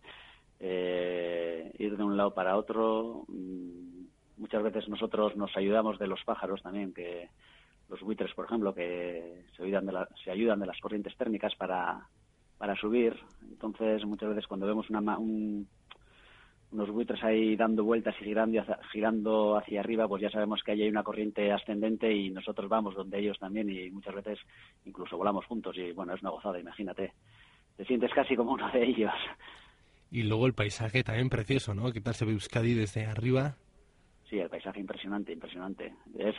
eh, 0.60 1.72
ir 1.78 1.96
de 1.96 2.04
un 2.04 2.16
lado 2.16 2.32
para 2.34 2.56
otro. 2.56 3.24
mm, 3.28 3.90
Muchas 4.36 4.62
veces 4.62 4.88
nosotros 4.88 5.36
nos 5.36 5.54
ayudamos 5.56 5.98
de 5.98 6.06
los 6.06 6.22
pájaros 6.24 6.62
también, 6.62 6.94
que 6.94 7.28
los 7.90 8.00
buitres, 8.00 8.32
por 8.34 8.46
ejemplo, 8.46 8.72
que 8.74 9.44
se 9.56 9.62
ayudan 9.64 9.84
de, 9.86 9.92
la- 9.92 10.08
se 10.24 10.30
ayudan 10.30 10.60
de 10.60 10.66
las 10.66 10.78
corrientes 10.80 11.14
térmicas 11.16 11.54
para, 11.56 12.08
para 12.56 12.74
subir. 12.76 13.14
Entonces, 13.42 14.02
muchas 14.06 14.30
veces 14.30 14.46
cuando 14.46 14.66
vemos 14.66 14.88
una, 14.88 15.18
un- 15.18 15.68
unos 16.72 16.90
buitres 16.90 17.22
ahí 17.24 17.56
dando 17.56 17.84
vueltas 17.84 18.14
y 18.20 18.24
girando 18.24 18.60
hacia, 18.60 18.78
girando 18.92 19.56
hacia 19.56 19.80
arriba, 19.80 20.06
pues 20.06 20.22
ya 20.22 20.30
sabemos 20.30 20.62
que 20.62 20.72
ahí 20.72 20.82
hay 20.82 20.88
una 20.88 21.02
corriente 21.02 21.50
ascendente 21.52 22.12
y 22.12 22.30
nosotros 22.30 22.68
vamos 22.68 22.94
donde 22.94 23.18
ellos 23.18 23.38
también 23.38 23.68
y 23.70 23.90
muchas 23.90 24.14
veces 24.14 24.38
incluso 24.84 25.16
volamos 25.16 25.44
juntos 25.46 25.76
y 25.76 25.92
bueno, 25.92 26.14
es 26.14 26.22
una 26.22 26.30
gozada, 26.30 26.60
imagínate. 26.60 27.12
Te 27.76 27.84
sientes 27.84 28.12
casi 28.14 28.36
como 28.36 28.52
uno 28.52 28.70
de 28.70 28.84
ellos. 28.84 29.12
Y 30.10 30.24
luego 30.24 30.46
el 30.46 30.54
paisaje 30.54 31.02
también 31.02 31.28
precioso, 31.28 31.74
¿no? 31.74 31.92
¿Qué 31.92 32.00
tal 32.00 32.14
se 32.14 32.24
ve 32.24 32.32
Euskadi 32.32 32.74
desde 32.74 33.06
arriba? 33.06 33.56
Sí, 34.28 34.38
el 34.38 34.48
paisaje 34.48 34.80
impresionante, 34.80 35.32
impresionante. 35.32 35.94
Es 36.18 36.34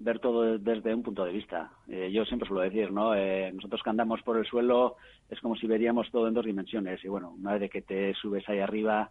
ver 0.00 0.18
todo 0.18 0.58
desde 0.58 0.94
un 0.94 1.02
punto 1.02 1.24
de 1.24 1.32
vista. 1.32 1.70
Eh, 1.88 2.10
yo 2.12 2.24
siempre 2.24 2.48
suelo 2.48 2.62
decir, 2.62 2.90
¿no? 2.90 3.14
Eh, 3.14 3.52
nosotros 3.52 3.82
que 3.82 3.90
andamos 3.90 4.22
por 4.22 4.38
el 4.38 4.46
suelo 4.46 4.96
es 5.28 5.38
como 5.40 5.56
si 5.56 5.66
veríamos 5.66 6.10
todo 6.10 6.26
en 6.26 6.34
dos 6.34 6.46
dimensiones. 6.46 7.04
Y 7.04 7.08
bueno, 7.08 7.30
una 7.38 7.58
vez 7.58 7.70
que 7.70 7.82
te 7.82 8.14
subes 8.14 8.48
ahí 8.48 8.60
arriba, 8.60 9.10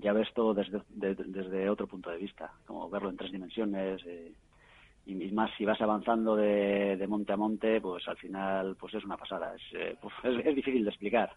ya 0.00 0.12
ves 0.12 0.28
todo 0.34 0.54
desde, 0.54 0.80
de- 0.90 1.14
desde 1.14 1.68
otro 1.70 1.86
punto 1.86 2.10
de 2.10 2.18
vista, 2.18 2.52
como 2.66 2.88
verlo 2.88 3.10
en 3.10 3.16
tres 3.16 3.32
dimensiones. 3.32 4.00
eh, 4.06 4.32
y 5.06 5.14
más 5.32 5.50
si 5.56 5.64
vas 5.64 5.80
avanzando 5.80 6.36
de, 6.36 6.96
de 6.98 7.06
monte 7.06 7.32
a 7.32 7.36
monte, 7.38 7.80
pues 7.80 8.06
al 8.08 8.18
final 8.18 8.76
pues 8.78 8.92
es 8.94 9.04
una 9.04 9.16
pasada. 9.16 9.54
Es, 9.56 9.62
eh, 9.74 9.96
pues, 10.02 10.12
es, 10.24 10.44
es 10.46 10.54
difícil 10.54 10.84
de 10.84 10.90
explicar. 10.90 11.32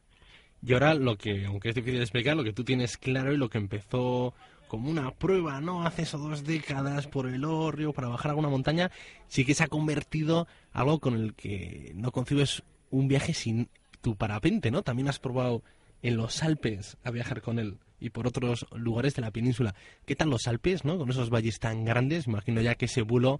Y 0.63 0.73
ahora 0.73 0.93
lo 0.93 1.15
que, 1.17 1.45
aunque 1.45 1.69
es 1.69 1.75
difícil 1.75 1.97
de 1.99 2.03
explicar, 2.03 2.35
lo 2.35 2.43
que 2.43 2.53
tú 2.53 2.63
tienes 2.63 2.97
claro 2.97 3.31
y 3.33 3.37
lo 3.37 3.49
que 3.49 3.57
empezó 3.57 4.33
como 4.67 4.89
una 4.89 5.11
prueba, 5.11 5.59
¿no? 5.59 5.83
Hace 5.85 6.03
eso 6.03 6.17
dos 6.17 6.43
décadas 6.45 7.07
por 7.07 7.27
el 7.27 7.43
Orrio 7.45 7.93
para 7.93 8.07
bajar 8.09 8.29
alguna 8.31 8.49
montaña, 8.49 8.91
sí 9.27 9.43
que 9.45 9.53
se 9.53 9.63
ha 9.63 9.67
convertido 9.67 10.47
algo 10.71 10.99
con 10.99 11.15
el 11.15 11.33
que 11.33 11.91
no 11.95 12.11
concibes 12.11 12.63
un 12.89 13.07
viaje 13.07 13.33
sin 13.33 13.69
tu 14.01 14.15
parapente, 14.15 14.69
¿no? 14.71 14.81
También 14.83 15.07
has 15.09 15.19
probado 15.19 15.61
en 16.03 16.15
los 16.17 16.43
Alpes 16.43 16.97
a 17.03 17.11
viajar 17.11 17.41
con 17.41 17.57
él 17.59 17.77
y 18.01 18.09
por 18.09 18.27
otros 18.27 18.65
lugares 18.75 19.15
de 19.15 19.21
la 19.21 19.31
península. 19.31 19.73
¿Qué 20.05 20.15
tal 20.17 20.29
los 20.29 20.47
Alpes, 20.47 20.83
no? 20.83 20.97
Con 20.97 21.09
esos 21.09 21.29
valles 21.29 21.59
tan 21.59 21.85
grandes, 21.85 22.27
imagino 22.27 22.59
ya 22.59 22.75
que 22.75 22.85
ese 22.85 23.03
vuelo 23.03 23.39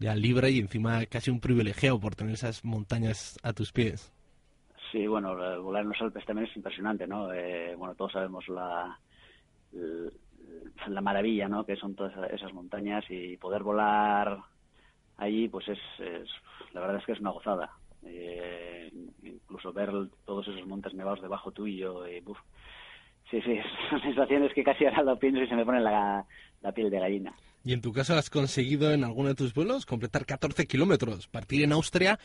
ya 0.00 0.14
libre 0.16 0.50
y 0.50 0.58
encima 0.58 1.06
casi 1.06 1.30
un 1.30 1.38
privilegiado 1.40 2.00
por 2.00 2.16
tener 2.16 2.34
esas 2.34 2.64
montañas 2.64 3.38
a 3.44 3.52
tus 3.52 3.70
pies. 3.70 4.12
Sí, 4.90 5.06
bueno, 5.06 5.36
la- 5.36 5.58
volar 5.58 5.82
en 5.84 5.90
los 5.90 6.00
Alpes 6.00 6.24
también 6.24 6.48
es 6.48 6.56
impresionante, 6.56 7.06
¿no? 7.06 7.32
Eh, 7.32 7.76
bueno, 7.76 7.94
todos 7.94 8.12
sabemos 8.12 8.48
la, 8.48 8.98
la 10.88 11.00
maravilla, 11.00 11.48
¿no? 11.48 11.64
Que 11.64 11.76
son 11.76 11.94
todas 11.94 12.12
esa- 12.12 12.26
esas 12.26 12.52
montañas 12.52 13.04
y 13.08 13.36
poder 13.36 13.62
volar 13.62 14.38
allí, 15.18 15.48
pues 15.48 15.68
es, 15.68 15.78
es- 15.98 16.30
la 16.72 16.80
verdad 16.80 16.96
es 16.96 17.04
que 17.04 17.12
es 17.12 17.20
una 17.20 17.30
gozada. 17.30 17.70
Eh, 18.04 18.90
incluso 19.22 19.72
ver 19.72 19.90
todos 20.24 20.48
esos 20.48 20.66
montes 20.66 20.94
nevados 20.94 21.20
debajo 21.20 21.50
tuyo, 21.52 22.06
y, 22.08 22.20
buf. 22.20 22.38
Sí, 23.30 23.40
sí, 23.42 23.58
son 23.90 24.00
sensaciones 24.02 24.52
que 24.54 24.64
casi 24.64 24.84
ahora 24.84 25.02
lo 25.02 25.18
pienso 25.18 25.42
y 25.42 25.48
se 25.48 25.56
me 25.56 25.64
pone 25.64 25.80
la, 25.80 26.24
la 26.62 26.72
piel 26.72 26.90
de 26.90 26.98
gallina. 27.00 27.32
Y 27.64 27.72
en 27.74 27.82
tu 27.82 27.92
caso 27.92 28.14
has 28.14 28.30
conseguido 28.30 28.92
en 28.92 29.04
alguno 29.04 29.28
de 29.28 29.34
tus 29.34 29.52
vuelos 29.54 29.84
completar 29.86 30.24
14 30.26 30.66
kilómetros, 30.66 31.28
partir 31.28 31.62
en 31.62 31.72
Austria 31.72 32.18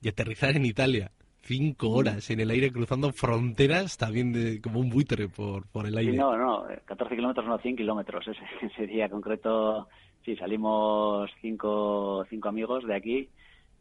y 0.00 0.08
aterrizar 0.08 0.56
en 0.56 0.64
Italia. 0.64 1.10
Cinco 1.42 1.90
horas 1.90 2.28
en 2.30 2.40
el 2.40 2.50
aire 2.50 2.70
cruzando 2.72 3.10
fronteras 3.12 3.96
también 3.96 4.32
de, 4.32 4.60
como 4.60 4.80
un 4.80 4.90
buitre 4.90 5.28
por, 5.28 5.66
por 5.68 5.86
el 5.86 5.92
Sí, 5.94 5.98
aire. 6.00 6.12
no, 6.14 6.36
no, 6.36 6.68
eh, 6.70 6.80
14 6.84 7.14
kilómetros, 7.14 7.46
no, 7.46 7.58
100 7.58 7.76
kilómetros. 7.76 8.26
Ese, 8.28 8.40
ese 8.66 8.86
día 8.86 9.08
concreto, 9.08 9.88
sí, 10.24 10.36
salimos 10.36 11.30
cinco, 11.40 12.24
cinco 12.28 12.48
amigos 12.48 12.84
de 12.86 12.94
aquí 12.94 13.28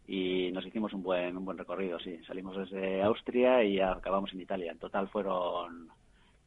y 0.07 0.51
nos 0.53 0.65
hicimos 0.65 0.93
un 0.93 1.03
buen, 1.03 1.35
un 1.35 1.43
buen 1.45 1.57
recorrido, 1.57 1.99
sí. 1.99 2.17
Salimos 2.25 2.55
desde 2.57 3.01
Austria 3.03 3.63
y 3.63 3.79
acabamos 3.81 4.31
en 4.33 4.41
Italia. 4.41 4.71
En 4.71 4.79
total 4.79 5.09
fueron 5.09 5.89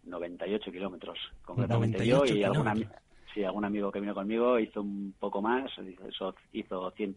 98 0.04 0.72
kilómetros, 0.72 1.18
concretamente 1.44 2.06
yo 2.06 2.16
98 2.24 2.34
y 2.34 2.44
algún, 2.44 2.86
sí, 3.34 3.44
amigo 3.64 3.92
que 3.92 4.00
vino 4.00 4.14
conmigo 4.14 4.58
hizo 4.58 4.80
un 4.82 5.14
poco 5.18 5.40
más, 5.42 5.70
hizo, 6.10 6.34
hizo 6.52 6.90
100, 6.92 7.14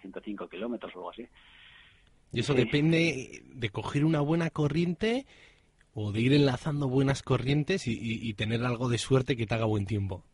105 0.00 0.48
kilómetros 0.48 0.94
o 0.94 0.98
algo 0.98 1.10
así. 1.10 1.26
Y 2.32 2.40
eso 2.40 2.52
Sí. 2.54 2.58
depende 2.64 3.42
de 3.54 3.68
coger 3.70 4.04
una 4.04 4.20
buena 4.20 4.50
corriente 4.50 5.26
o 5.94 6.10
de 6.10 6.20
ir 6.20 6.32
enlazando 6.32 6.88
buenas 6.88 7.22
corrientes 7.22 7.86
y, 7.86 7.92
y- 7.92 8.28
y 8.28 8.34
tener 8.34 8.64
algo 8.64 8.88
de 8.88 8.98
suerte 8.98 9.36
que 9.36 9.46
te 9.46 9.54
haga 9.54 9.66
buen 9.66 9.86
tiempo. 9.86 10.24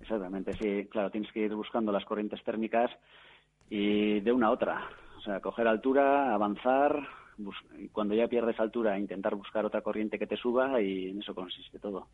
Exactamente, 0.00 0.56
sí, 0.58 0.88
claro, 0.88 1.10
tienes 1.10 1.30
que 1.32 1.40
ir 1.40 1.54
buscando 1.54 1.90
las 1.92 2.04
corrientes 2.04 2.42
térmicas 2.44 2.90
y 3.68 4.20
de 4.20 4.32
una 4.32 4.46
a 4.46 4.50
otra. 4.50 4.88
O 5.18 5.20
sea, 5.22 5.40
coger 5.40 5.66
altura, 5.66 6.32
avanzar, 6.32 7.06
bus- 7.44 7.64
cuando 7.92 8.14
ya 8.14 8.28
pierdes 8.28 8.58
altura, 8.60 8.98
intentar 8.98 9.34
buscar 9.34 9.64
otra 9.64 9.82
corriente 9.82 10.18
que 10.18 10.26
te 10.26 10.36
suba 10.36 10.80
y 10.80 11.08
en 11.10 11.20
eso 11.20 11.34
consiste 11.34 11.78
todo. 11.78 12.08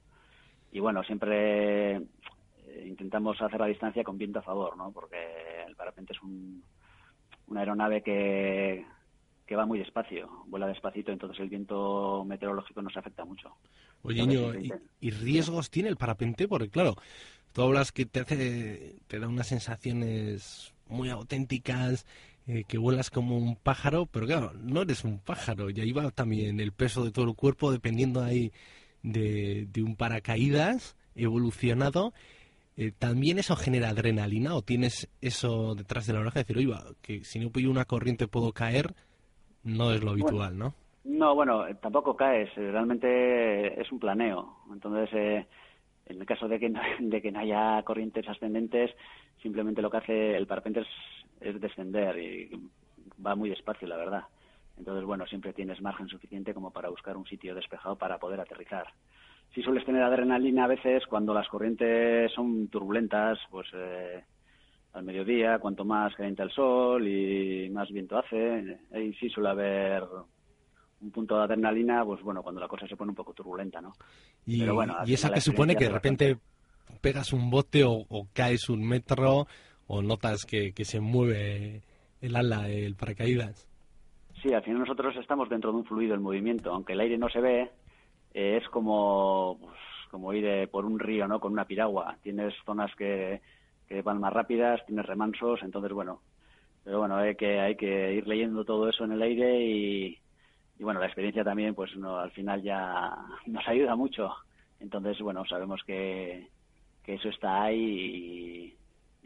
Y 0.73 0.80
bueno, 0.80 1.02
siempre 1.04 1.97
eh, 1.97 2.02
intentamos 2.87 3.40
hacer 3.40 3.61
la 3.61 3.66
distancia 3.66 4.04
con 4.04 4.18
viento 4.18 4.40
a 4.40 4.42
favor, 4.42 4.76
¿no? 4.76 4.92
Porque 4.92 5.16
el 5.66 5.76
parapente 5.76 6.12
es 6.12 6.23
un, 6.23 6.62
una 7.49 7.61
aeronave 7.61 8.02
que, 8.02 8.85
que 9.47 9.56
va 9.56 9.66
muy 9.66 9.78
despacio, 9.78 10.45
vuela 10.47 10.66
despacito, 10.66 11.12
entonces 11.12 11.40
el 11.40 11.49
viento 11.49 12.25
meteorológico 12.26 12.83
nos 12.83 12.97
afecta 12.97 13.25
mucho. 13.25 13.56
Oye, 14.02 14.21
A 14.21 14.25
ver 14.26 14.37
Íñigo, 14.37 14.52
si 14.52 14.59
¿y, 14.59 14.68
te- 14.68 14.80
y 15.00 15.11
riesgos 15.11 15.71
tiene 15.71 15.88
el 15.88 15.97
parapente? 15.97 16.49
Porque 16.49 16.71
claro, 16.71 16.95
tú 17.52 17.62
hablas 17.62 17.92
que 17.92 18.06
te 18.06 18.21
hace, 18.21 18.97
te 19.09 19.18
da 19.18 19.28
unas 19.28 19.49
sensaciones 19.49 20.75
muy 20.88 21.11
auténticas, 21.11 22.06
eh, 22.46 22.64
que 22.66 22.78
vuelas 22.78 23.10
como 23.10 23.36
un 23.36 23.56
pájaro, 23.56 24.06
pero 24.06 24.26
claro, 24.26 24.52
no 24.62 24.82
eres 24.82 25.04
un 25.04 25.18
pájaro, 25.18 25.70
y 25.70 25.80
ahí 25.80 25.92
va 25.92 26.10
también 26.10 26.60
el 26.60 26.72
peso 26.72 27.04
de 27.04 27.10
todo 27.10 27.24
el 27.26 27.34
cuerpo 27.34 27.72
dependiendo 27.72 28.22
ahí 28.22 28.52
de, 29.02 29.66
de 29.72 29.82
un 29.82 29.96
paracaídas 29.96 30.96
evolucionado. 31.14 32.12
Eh, 32.76 32.92
¿También 32.96 33.38
eso 33.38 33.56
genera 33.56 33.88
adrenalina 33.88 34.54
o 34.54 34.62
tienes 34.62 35.08
eso 35.22 35.74
detrás 35.74 36.06
de 36.06 36.12
la 36.12 36.20
oreja 36.20 36.40
de 36.40 36.44
decir, 36.44 36.70
va, 36.70 36.84
que 37.00 37.24
si 37.24 37.38
no 37.38 37.50
pillo 37.50 37.70
una 37.70 37.86
corriente 37.86 38.28
puedo 38.28 38.52
caer? 38.52 38.94
No 39.64 39.92
es 39.92 40.02
lo 40.04 40.10
habitual, 40.10 40.58
¿no? 40.58 40.74
No, 41.04 41.34
bueno, 41.34 41.66
eh, 41.66 41.74
tampoco 41.74 42.14
caes. 42.16 42.54
Realmente 42.54 43.80
es 43.80 43.90
un 43.90 43.98
planeo. 43.98 44.58
Entonces, 44.72 45.08
eh, 45.14 45.46
en 46.06 46.20
el 46.20 46.26
caso 46.26 46.48
de 46.48 46.58
que, 46.60 46.68
no, 46.68 46.80
de 47.00 47.22
que 47.22 47.32
no 47.32 47.40
haya 47.40 47.82
corrientes 47.82 48.28
ascendentes, 48.28 48.90
simplemente 49.42 49.80
lo 49.80 49.90
que 49.90 49.96
hace 49.96 50.36
el 50.36 50.46
parapente 50.46 50.80
es, 50.80 50.86
es 51.48 51.60
descender 51.60 52.18
y 52.18 52.50
va 53.24 53.34
muy 53.34 53.50
despacio, 53.50 53.88
la 53.88 53.96
verdad. 53.96 54.24
Entonces, 54.78 55.04
bueno, 55.04 55.26
siempre 55.26 55.52
tienes 55.52 55.80
margen 55.80 56.08
suficiente 56.08 56.52
como 56.52 56.70
para 56.70 56.90
buscar 56.90 57.16
un 57.16 57.26
sitio 57.26 57.54
despejado 57.54 57.96
para 57.96 58.18
poder 58.18 58.40
aterrizar. 58.40 58.86
Si 59.54 59.62
sueles 59.62 59.84
tener 59.86 60.02
adrenalina 60.02 60.64
a 60.64 60.68
veces 60.68 61.06
cuando 61.06 61.32
las 61.32 61.48
corrientes 61.48 62.30
son 62.32 62.68
turbulentas, 62.68 63.38
pues 63.50 63.66
eh, 63.72 64.22
al 64.92 65.04
mediodía, 65.04 65.58
cuanto 65.58 65.84
más 65.84 66.14
calienta 66.14 66.42
el 66.42 66.50
sol 66.50 67.06
y 67.06 67.70
más 67.70 67.90
viento 67.90 68.18
hace, 68.18 68.78
ahí 68.92 69.14
sí 69.14 69.30
suele 69.30 69.50
haber 69.50 70.02
un 71.00 71.10
punto 71.10 71.36
de 71.36 71.44
adrenalina, 71.44 72.04
pues 72.04 72.22
bueno, 72.22 72.42
cuando 72.42 72.60
la 72.60 72.68
cosa 72.68 72.86
se 72.86 72.96
pone 72.96 73.10
un 73.10 73.16
poco 73.16 73.32
turbulenta, 73.32 73.80
¿no? 73.80 73.92
Y, 74.44 74.60
Pero 74.60 74.74
bueno, 74.74 74.96
al 74.98 75.08
y 75.08 75.14
esa 75.14 75.30
que 75.30 75.40
supone 75.40 75.76
que 75.76 75.84
de 75.84 75.90
repente 75.90 76.38
pegas 77.00 77.32
un 77.32 77.50
bote 77.50 77.84
o, 77.84 78.04
o 78.08 78.28
caes 78.32 78.68
un 78.68 78.86
metro 78.86 79.46
o 79.86 80.02
notas 80.02 80.44
que, 80.44 80.72
que 80.72 80.84
se 80.84 81.00
mueve 81.00 81.82
el 82.20 82.36
ala, 82.36 82.68
el 82.68 82.94
paracaídas. 82.94 83.68
Sí, 84.42 84.52
al 84.52 84.62
final 84.62 84.80
nosotros 84.80 85.16
estamos 85.16 85.48
dentro 85.48 85.72
de 85.72 85.78
un 85.78 85.84
fluido 85.84 86.14
en 86.14 86.22
movimiento, 86.22 86.72
aunque 86.72 86.92
el 86.92 87.00
aire 87.00 87.18
no 87.18 87.28
se 87.28 87.40
ve, 87.40 87.70
eh, 88.34 88.58
es 88.62 88.68
como, 88.68 89.58
pues, 89.60 89.78
como 90.10 90.32
ir 90.32 90.44
eh, 90.44 90.66
por 90.66 90.84
un 90.84 90.98
río, 90.98 91.26
¿no? 91.26 91.40
Con 91.40 91.52
una 91.52 91.64
piragua. 91.64 92.16
Tienes 92.22 92.54
zonas 92.64 92.94
que, 92.96 93.40
que 93.88 94.02
van 94.02 94.20
más 94.20 94.32
rápidas, 94.32 94.84
tienes 94.86 95.06
remansos, 95.06 95.60
entonces 95.62 95.92
bueno, 95.92 96.20
pero 96.84 97.00
bueno, 97.00 97.16
hay 97.16 97.34
que, 97.34 97.60
hay 97.60 97.76
que 97.76 98.14
ir 98.14 98.28
leyendo 98.28 98.64
todo 98.64 98.88
eso 98.88 99.04
en 99.04 99.12
el 99.12 99.22
aire 99.22 99.60
y, 99.64 100.18
y 100.78 100.84
bueno, 100.84 101.00
la 101.00 101.06
experiencia 101.06 101.42
también, 101.42 101.74
pues 101.74 101.96
no, 101.96 102.18
al 102.18 102.30
final 102.32 102.62
ya 102.62 103.16
nos 103.46 103.66
ayuda 103.66 103.96
mucho. 103.96 104.32
Entonces, 104.78 105.18
bueno, 105.20 105.44
sabemos 105.46 105.80
que, 105.86 106.48
que 107.02 107.14
eso 107.14 107.30
está 107.30 107.62
ahí 107.62 108.76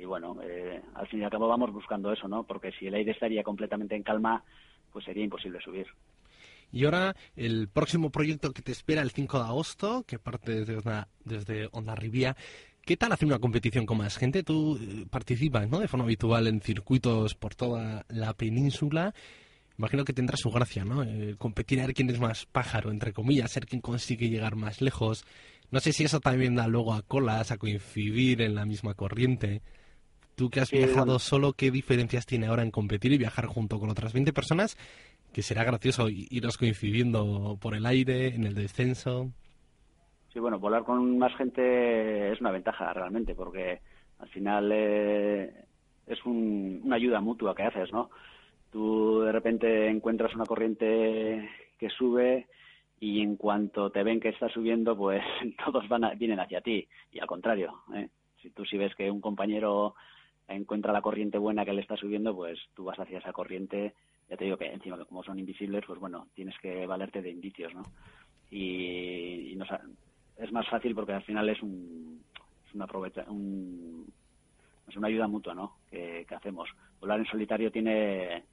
y, 0.00 0.04
bueno, 0.06 0.36
eh, 0.42 0.80
al 0.94 1.06
fin 1.08 1.20
y 1.20 1.24
al 1.24 1.30
cabo 1.30 1.46
vamos 1.46 1.72
buscando 1.72 2.12
eso, 2.12 2.26
¿no? 2.26 2.44
Porque 2.44 2.72
si 2.72 2.86
el 2.86 2.94
aire 2.94 3.12
estaría 3.12 3.42
completamente 3.42 3.94
en 3.94 4.02
calma, 4.02 4.42
pues 4.92 5.04
sería 5.04 5.24
imposible 5.24 5.60
subir. 5.60 5.86
Y 6.72 6.84
ahora 6.84 7.14
el 7.36 7.68
próximo 7.68 8.10
proyecto 8.10 8.52
que 8.52 8.62
te 8.62 8.72
espera 8.72 9.02
el 9.02 9.10
5 9.10 9.38
de 9.38 9.44
agosto, 9.44 10.04
que 10.06 10.18
parte 10.18 10.64
desde 10.64 10.76
Onda, 10.76 11.08
desde 11.24 11.68
Rivía. 11.96 12.36
¿Qué 12.82 12.96
tal 12.96 13.12
hacer 13.12 13.26
una 13.26 13.38
competición 13.38 13.84
con 13.86 13.98
más 13.98 14.16
gente? 14.16 14.42
Tú 14.42 14.78
eh, 14.80 15.04
participas 15.10 15.68
¿no? 15.68 15.80
de 15.80 15.88
forma 15.88 16.04
habitual 16.04 16.46
en 16.46 16.60
circuitos 16.60 17.34
por 17.34 17.54
toda 17.54 18.06
la 18.08 18.32
península. 18.32 19.12
imagino 19.76 20.04
que 20.04 20.12
tendrá 20.12 20.36
su 20.36 20.50
gracia, 20.50 20.84
¿no? 20.84 21.02
Eh, 21.02 21.34
competir 21.36 21.80
a 21.80 21.86
ver 21.86 21.94
quién 21.94 22.08
es 22.08 22.18
más 22.18 22.46
pájaro, 22.46 22.90
entre 22.90 23.12
comillas, 23.12 23.50
ser 23.50 23.66
quien 23.66 23.82
consigue 23.82 24.30
llegar 24.30 24.56
más 24.56 24.80
lejos. 24.80 25.24
No 25.70 25.80
sé 25.80 25.92
si 25.92 26.04
eso 26.04 26.20
también 26.20 26.54
da 26.54 26.66
luego 26.68 26.94
a 26.94 27.02
colas, 27.02 27.50
a 27.50 27.58
coincidir 27.58 28.40
en 28.42 28.54
la 28.54 28.64
misma 28.64 28.94
corriente. 28.94 29.62
Tú 30.40 30.48
que 30.48 30.60
has 30.60 30.70
Sí, 30.70 30.78
viajado 30.78 31.04
bueno. 31.04 31.18
solo, 31.18 31.52
¿qué 31.52 31.70
diferencias 31.70 32.24
tiene 32.24 32.46
ahora 32.46 32.62
en 32.62 32.70
competir 32.70 33.12
y 33.12 33.18
viajar 33.18 33.44
junto 33.44 33.78
con 33.78 33.90
otras 33.90 34.14
20 34.14 34.32
personas? 34.32 34.74
Que 35.34 35.42
será 35.42 35.64
gracioso 35.64 36.06
iros 36.08 36.56
coincidiendo 36.56 37.58
por 37.60 37.74
el 37.74 37.84
aire, 37.84 38.28
en 38.28 38.44
el 38.44 38.54
descenso. 38.54 39.28
Sí, 40.32 40.38
bueno, 40.38 40.58
volar 40.58 40.84
con 40.84 41.18
más 41.18 41.36
gente 41.36 42.32
es 42.32 42.40
una 42.40 42.52
ventaja 42.52 42.90
realmente, 42.94 43.34
porque 43.34 43.80
al 44.18 44.30
final 44.30 44.70
eh, 44.72 45.52
es 46.06 46.24
un- 46.24 46.80
una 46.84 46.96
ayuda 46.96 47.20
mutua 47.20 47.54
que 47.54 47.64
haces, 47.64 47.92
¿no? 47.92 48.08
Tú 48.72 49.20
de 49.20 49.32
repente 49.32 49.88
encuentras 49.90 50.34
una 50.34 50.46
corriente 50.46 51.50
que 51.78 51.90
sube 51.90 52.46
y 52.98 53.20
en 53.20 53.36
cuanto 53.36 53.90
te 53.90 54.02
ven 54.02 54.20
que 54.20 54.30
está 54.30 54.48
subiendo, 54.48 54.96
pues 54.96 55.20
todos 55.66 55.86
van 55.90 56.04
a- 56.04 56.14
vienen 56.14 56.40
hacia 56.40 56.62
ti 56.62 56.88
y 57.12 57.18
al 57.18 57.26
contrario. 57.26 57.82
¿eh? 57.94 58.08
Si 58.40 58.48
tú 58.48 58.64
si 58.64 58.78
ves 58.78 58.94
que 58.94 59.10
un 59.10 59.20
compañero 59.20 59.94
encuentra 60.54 60.92
la 60.92 61.02
corriente 61.02 61.38
buena 61.38 61.64
que 61.64 61.72
le 61.72 61.80
está 61.80 61.96
subiendo, 61.96 62.34
pues 62.34 62.58
tú 62.74 62.84
vas 62.84 62.98
hacia 62.98 63.18
esa 63.18 63.32
corriente. 63.32 63.94
Ya 64.28 64.36
te 64.36 64.44
digo 64.44 64.56
que 64.56 64.66
encima 64.66 65.02
como 65.04 65.22
son 65.22 65.38
invisibles, 65.38 65.84
pues 65.86 65.98
bueno, 65.98 66.28
tienes 66.34 66.56
que 66.58 66.86
valerte 66.86 67.22
de 67.22 67.30
indicios, 67.30 67.74
¿no? 67.74 67.82
Y, 68.50 69.52
y 69.52 69.58
es 70.36 70.52
más 70.52 70.68
fácil 70.68 70.94
porque 70.94 71.12
al 71.12 71.22
final 71.22 71.48
es 71.48 71.62
un, 71.62 72.22
es 72.66 72.74
una 72.74 72.86
un, 73.28 74.12
es 74.88 74.96
una 74.96 75.08
ayuda 75.08 75.28
mutua, 75.28 75.54
¿no? 75.54 75.76
Que, 75.90 76.24
que 76.28 76.34
hacemos. 76.34 76.68
Volar 77.00 77.18
en 77.18 77.26
solitario 77.26 77.70
tiene 77.70 78.44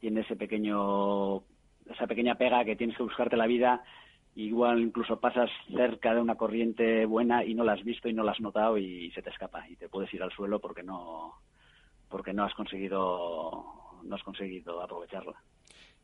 tiene 0.00 0.20
ese 0.20 0.36
pequeño 0.36 1.42
esa 1.90 2.06
pequeña 2.06 2.34
pega 2.34 2.64
que 2.64 2.76
tienes 2.76 2.96
que 2.96 3.02
buscarte 3.02 3.36
la 3.36 3.46
vida 3.46 3.82
igual 4.36 4.80
incluso 4.80 5.18
pasas 5.18 5.50
cerca 5.74 6.14
de 6.14 6.20
una 6.20 6.36
corriente 6.36 7.06
buena 7.06 7.42
y 7.42 7.54
no 7.54 7.64
la 7.64 7.72
has 7.72 7.82
visto 7.82 8.08
y 8.08 8.12
no 8.12 8.22
la 8.22 8.32
has 8.32 8.40
notado 8.40 8.76
y 8.76 9.10
se 9.12 9.22
te 9.22 9.30
escapa 9.30 9.68
y 9.68 9.76
te 9.76 9.88
puedes 9.88 10.12
ir 10.12 10.22
al 10.22 10.30
suelo 10.30 10.60
porque 10.60 10.82
no 10.82 11.32
porque 12.08 12.34
no 12.34 12.44
has 12.44 12.54
conseguido 12.54 13.64
no 14.04 14.14
has 14.14 14.22
conseguido 14.22 14.82
aprovecharla 14.82 15.34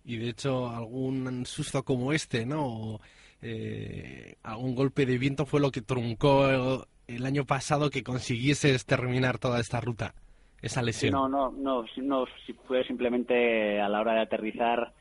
Y 0.05 0.17
de 0.17 0.31
hecho, 0.31 0.69
algún 0.69 1.45
susto 1.47 1.85
como 1.85 2.13
este, 2.13 2.45
¿no? 2.47 2.67
O, 2.67 3.01
eh, 3.43 4.37
algún 4.43 4.75
golpe 4.75 5.05
de 5.05 5.19
viento 5.19 5.45
fue 5.45 5.61
lo 5.61 5.71
que 5.71 5.83
truncó 5.83 6.87
el 7.07 7.27
año 7.27 7.45
pasado 7.45 7.91
que 7.91 8.03
consiguieses 8.03 8.87
terminar 8.87 9.39
toda 9.39 9.61
esta 9.61 9.81
ruta, 9.81 10.15
esa 10.63 10.81
lesión. 10.81 11.13
no, 11.13 11.29
no, 11.29 11.53
no, 11.53 11.85
no, 11.97 12.25
si 12.47 12.53
fue 12.53 12.85
simplemente 12.85 13.81
a 13.81 13.89
la 13.89 14.01
hora 14.01 14.15
de 14.15 14.21
aterrizar 14.21 14.95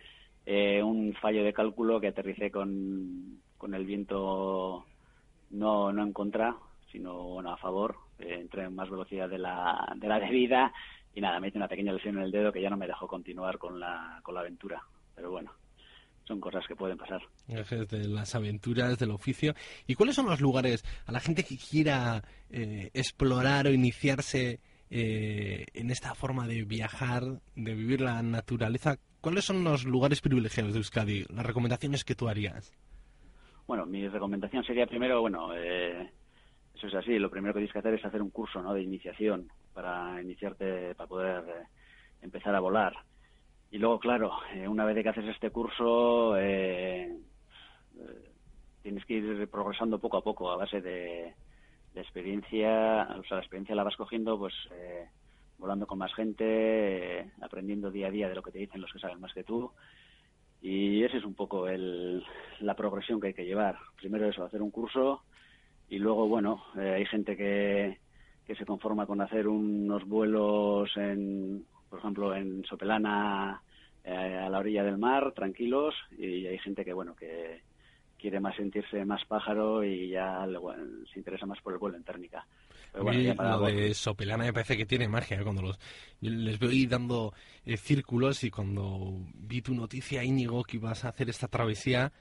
eh, 0.46 0.82
un 0.82 1.14
fallo 1.14 1.44
de 1.44 1.54
cálculo 1.54 2.00
que 2.00 2.08
aterricé 2.08 2.52
con, 2.52 3.40
con 3.58 3.74
el 3.74 3.86
viento 3.86 4.86
no, 5.52 5.92
no 5.92 6.04
en 6.04 6.14
contra, 6.14 6.56
sino 6.92 7.24
bueno, 7.24 7.52
a 7.52 7.58
favor. 7.58 7.96
Eh, 8.20 8.38
entré 8.42 8.64
en 8.64 8.76
más 8.76 8.90
velocidad 8.90 9.30
de 9.30 9.40
la, 9.40 9.94
de 9.96 10.08
la 10.08 10.20
debida 10.20 10.74
y 11.14 11.22
nada, 11.22 11.40
me 11.40 11.50
hice 11.50 11.58
una 11.58 11.68
pequeña 11.68 11.94
lesión 11.94 12.18
en 12.18 12.24
el 12.24 12.32
dedo 12.32 12.52
que 12.52 12.62
ya 12.62 12.70
no 12.70 12.78
me 12.78 12.88
dejó 12.88 13.08
continuar 13.08 13.58
con 13.58 13.80
la, 13.80 14.20
con 14.24 14.34
la 14.34 14.42
aventura. 14.42 14.82
Pero 15.14 15.32
bueno, 15.32 15.52
son 16.26 16.40
cosas 16.40 16.66
que 16.68 16.76
pueden 16.76 16.98
pasar. 16.98 17.22
De 17.48 18.08
las 18.08 18.34
aventuras 18.36 18.98
del 18.98 19.12
oficio. 19.12 19.54
¿Y 19.88 19.96
cuáles 19.96 20.16
son 20.16 20.28
los 20.28 20.40
lugares 20.40 20.84
a 21.06 21.12
la 21.12 21.20
gente 21.20 21.44
que 21.44 21.58
quiera 21.58 22.24
eh, 22.50 22.90
explorar 22.94 23.68
o 23.68 23.72
iniciarse 23.72 24.60
eh, 24.90 25.66
en 25.74 25.92
esta 25.92 26.16
forma 26.16 26.48
de 26.48 26.64
viajar, 26.64 27.24
de 27.56 27.76
vivir 27.76 28.02
la 28.02 28.22
naturaleza? 28.24 28.98
¿Cuáles 29.22 29.46
son 29.46 29.64
los 29.64 29.86
lugares 29.86 30.20
privilegiados 30.20 30.74
de 30.74 30.80
Euskadi? 30.80 31.26
Las 31.30 31.46
recomendaciones 31.46 32.04
que 32.04 32.16
tú 32.16 32.28
harías. 32.28 32.74
Bueno, 33.68 33.86
mi 33.86 34.08
recomendación 34.08 34.64
sería 34.64 34.88
primero, 34.88 35.22
bueno, 35.22 35.54
eh, 35.56 36.10
eso 36.74 36.88
es 36.88 36.96
así, 36.96 37.20
lo 37.20 37.30
primero 37.30 37.54
que 37.54 37.60
tienes 37.60 37.72
que 37.72 37.80
hacer 37.80 37.94
es 37.94 38.04
hacer 38.04 38.20
un 38.20 38.32
curso 38.32 38.64
¿no? 38.64 38.74
de 38.74 38.82
iniciación 38.82 39.52
para 39.76 40.20
iniciarte, 40.20 40.96
para 40.96 41.08
poder 41.08 41.44
eh, 41.48 41.68
empezar 42.24 42.56
a 42.56 42.60
volar. 42.60 42.94
Y 43.70 43.78
luego, 43.78 44.00
claro, 44.00 44.32
eh, 44.56 44.68
una 44.68 44.86
vez 44.86 45.04
que 45.04 45.10
haces 45.10 45.26
este 45.26 45.52
curso, 45.52 46.36
eh, 46.38 47.16
tienes 48.82 49.06
que 49.06 49.14
ir 49.14 49.48
progresando 49.50 50.00
poco 50.00 50.18
a 50.18 50.24
poco 50.24 50.50
a 50.50 50.58
base 50.58 50.82
de, 50.82 51.36
de 51.94 52.02
experiencia, 52.02 53.04
o 53.20 53.24
sea, 53.26 53.38
la 53.38 53.44
experiencia 53.44 53.76
la 53.76 53.84
vas 53.84 53.96
cogiendo, 53.96 54.40
pues, 54.40 54.56
volando 55.72 55.88
con 55.88 56.00
más 56.00 56.14
gente, 56.14 56.44
eh, 57.20 57.32
aprendiendo 57.40 57.92
día 57.92 58.08
a 58.08 58.12
día 58.12 58.28
de 58.28 58.36
lo 58.36 58.44
que 58.44 58.52
te 58.52 58.60
dicen 58.60 58.82
los 58.82 58.92
que 58.92 59.00
saben 59.00 59.22
más 59.22 59.34
que 59.34 59.46
tú. 59.46 59.72
Y 60.62 61.02
ese 61.06 61.16
es 61.16 61.24
un 61.24 61.34
poco 61.34 61.70
el, 61.70 62.22
la 62.60 62.76
progresión 62.76 63.22
que 63.22 63.28
hay 63.28 63.34
que 63.34 63.46
llevar. 63.46 63.78
Primero 63.96 64.28
eso, 64.28 64.44
hacer 64.44 64.62
un 64.62 64.70
curso 64.70 65.24
y 65.88 65.98
luego, 65.98 66.28
bueno, 66.28 66.62
eh, 66.78 66.96
hay 66.98 67.06
gente 67.06 67.38
que, 67.38 68.00
que 68.46 68.56
se 68.56 68.66
conforma 68.66 69.06
con 69.06 69.22
hacer 69.22 69.48
unos 69.48 70.06
vuelos, 70.06 70.92
en, 70.98 71.66
por 71.90 72.00
ejemplo, 72.00 72.36
en 72.36 72.66
Sopelana, 72.66 73.62
eh, 74.04 74.42
a 74.46 74.50
la 74.50 74.60
orilla 74.60 74.84
del 74.84 74.98
mar, 74.98 75.32
tranquilos, 75.32 75.96
y 76.18 76.48
hay 76.48 76.58
gente 76.60 76.84
que, 76.84 76.92
bueno, 76.92 77.16
que 77.16 77.62
quiere 78.22 78.40
más 78.40 78.56
sentirse 78.56 79.04
más 79.04 79.26
pájaro 79.26 79.84
y 79.84 80.10
ya 80.10 80.46
bueno, 80.62 81.06
se 81.12 81.20
interesa 81.20 81.46
más 81.46 81.60
por 81.62 81.74
el 81.74 81.80
vuelo 81.80 81.98
en 81.98 82.04
térmica. 82.04 82.46
Pero 82.92 83.04
bueno, 83.04 83.20
ya 83.20 83.36
para 83.36 83.58
lo 83.58 83.66
de 83.66 83.94
Sopelana 83.94 84.44
me 84.44 84.54
parece 84.54 84.78
que 84.78 84.86
tiene 84.86 85.08
magia. 85.08 85.40
¿eh? 85.40 85.44
Cuando 85.44 85.62
los, 85.62 85.80
yo 86.20 86.30
les 86.30 86.60
veo 86.60 86.70
ahí 86.70 86.86
dando 86.86 87.34
eh, 87.66 87.78
círculos 87.78 88.44
y 88.44 88.52
cuando 88.52 89.18
vi 89.34 89.62
tu 89.62 89.74
noticia, 89.74 90.24
Íñigo, 90.24 90.64
que 90.64 90.78
ibas 90.78 91.04
a 91.04 91.10
hacer 91.10 91.30
esta 91.30 91.48
travesía, 91.48 92.12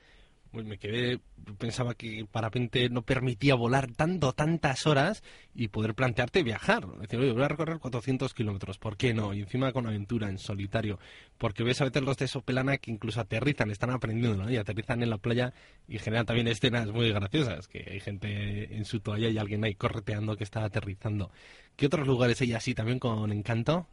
me 0.53 0.79
quedé, 0.79 1.21
pensaba 1.59 1.95
que 1.95 2.19
el 2.19 2.27
parapente 2.27 2.89
no 2.89 3.03
permitía 3.03 3.55
volar 3.55 3.91
tanto, 3.93 4.33
tantas 4.33 4.87
horas 4.87 5.23
y 5.55 5.69
poder 5.69 5.95
plantearte 5.95 6.43
viajar. 6.43 6.87
Decir, 6.99 7.21
oye, 7.21 7.33
voy 7.33 7.43
a 7.43 7.49
recorrer 7.49 7.79
400 7.79 8.35
kilómetros, 8.35 8.79
¿por 8.79 8.97
qué 8.97 9.15
no? 9.15 9.33
Y 9.33 9.41
encima 9.41 9.73
con 9.73 9.87
aventura, 9.87 10.29
en 10.29 10.39
solitario. 10.39 10.99
Porque 11.39 11.63
ves 11.63 11.81
a 11.81 11.85
veces 11.85 12.03
los 12.03 12.17
de 12.17 12.29
Sopelana 12.29 12.79
que 12.79 12.91
incluso 12.91 13.21
aterrizan, 13.21 13.71
están 13.71 13.91
aprendiendo, 13.91 14.43
¿no? 14.43 14.51
Y 14.51 14.57
aterrizan 14.57 15.03
en 15.03 15.11
la 15.11 15.19
playa 15.19 15.53
y 15.87 15.99
generan 15.99 16.27
también 16.27 16.49
escenas 16.49 16.89
muy 16.89 17.13
graciosas, 17.13 17.69
que 17.69 17.87
hay 17.91 18.01
gente 18.01 18.77
en 18.77 18.85
su 18.85 19.01
toalla 19.01 19.29
y 19.29 19.39
alguien 19.39 19.65
ahí 19.65 19.75
correteando 19.75 20.37
que 20.37 20.45
está 20.45 20.65
aterrizando. 20.65 21.31
¿Qué 21.77 21.87
otros 21.87 22.07
lugares 22.07 22.41
hay 22.41 22.53
así 22.53 22.75
también 22.75 22.99
con 22.99 23.33
encanto? 23.33 23.87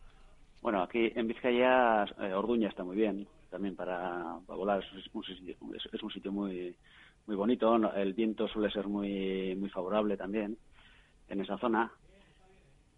Bueno, 0.62 0.82
aquí 0.82 1.12
en 1.16 1.28
Vizcaya, 1.28 2.04
eh, 2.20 2.34
Orduña 2.34 2.70
está 2.70 2.84
muy 2.84 2.96
bien, 2.98 3.28
también 3.50 3.76
para, 3.76 4.38
para 4.46 4.58
volar. 4.58 4.80
Es 4.84 5.06
un 5.14 5.24
sitio, 5.24 5.56
es, 5.94 6.04
un 6.04 6.12
sitio 6.12 6.32
muy 6.32 6.76
muy 7.26 7.36
bonito. 7.36 7.76
El 7.94 8.14
viento 8.14 8.48
suele 8.48 8.72
ser 8.72 8.88
muy 8.88 9.56
muy 9.56 9.70
favorable 9.70 10.18
también 10.18 10.58
en 11.30 11.42
esa 11.42 11.58
zona. 11.58 11.92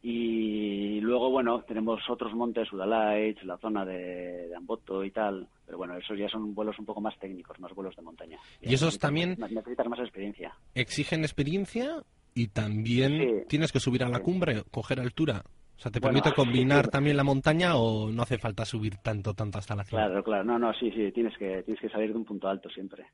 Y 0.02 1.02
luego, 1.02 1.30
bueno, 1.30 1.62
tenemos 1.68 2.00
otros 2.10 2.34
montes, 2.34 2.72
Udalaich, 2.72 3.44
la 3.44 3.58
zona 3.58 3.84
de, 3.84 4.48
de 4.48 4.56
Amboto 4.56 5.04
y 5.04 5.12
tal. 5.12 5.46
Pero 5.66 5.78
bueno, 5.78 5.98
esos 5.98 6.18
ya 6.18 6.30
son 6.30 6.56
vuelos 6.56 6.80
un 6.80 6.86
poco 6.86 7.02
más 7.02 7.20
técnicos, 7.20 7.60
más 7.60 7.74
vuelos 7.74 7.96
de 7.98 8.02
montaña. 8.02 8.40
¿Y 8.62 8.74
esos 8.74 8.98
también? 8.98 9.36
necesitas 9.38 9.88
más 9.88 10.00
experiencia. 10.00 10.54
Exigen 10.74 11.22
experiencia 11.22 12.02
y 12.34 12.48
también 12.48 13.12
Sí. 13.42 13.46
tienes 13.50 13.74
que 13.74 13.82
subir 13.82 14.04
a 14.06 14.10
la 14.10 14.20
Sí. 14.20 14.24
cumbre, 14.24 14.64
coger 14.72 15.02
altura. 15.02 15.44
O 15.80 15.82
sea, 15.82 15.92
¿te 15.94 16.02
Bueno, 16.02 16.22
permite 16.22 16.36
combinar 16.36 16.86
sí. 16.86 16.92
también 16.92 17.16
la 17.16 17.24
montaña 17.24 17.78
o 17.78 18.12
no 18.12 18.24
hace 18.24 18.38
falta 18.38 18.66
subir 18.66 18.98
tanto, 18.98 19.34
tanto 19.34 19.60
hasta 19.60 19.78
la 19.78 19.86
cima? 19.86 20.02
Claro, 20.02 20.22
claro. 20.22 20.44
No, 20.44 20.60
no, 20.60 20.74
sí, 20.74 20.92
sí, 20.92 21.10
tienes 21.14 21.38
que, 21.38 21.64
tienes 21.64 21.80
que 21.80 21.88
salir 21.88 22.12
de 22.12 22.18
un 22.18 22.26
punto 22.26 22.50
alto 22.50 22.70
siempre. 22.70 23.06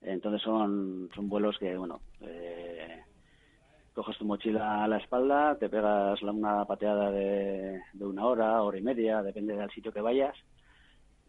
Entonces 0.00 0.42
son, 0.42 1.08
son 1.14 1.28
vuelos 1.28 1.56
que, 1.60 1.76
bueno, 1.76 2.00
eh, 2.22 3.02
coges 3.94 4.18
tu 4.18 4.24
mochila 4.24 4.82
a 4.82 4.88
la 4.88 4.96
espalda, 4.96 5.56
te 5.56 5.68
pegas 5.68 6.20
una 6.22 6.64
pateada 6.64 7.12
de, 7.12 7.80
de 7.92 8.04
una 8.04 8.26
hora, 8.26 8.60
hora 8.62 8.78
y 8.78 8.82
media, 8.82 9.22
depende 9.22 9.54
del 9.54 9.70
sitio 9.70 9.92
que 9.92 10.00
vayas, 10.00 10.34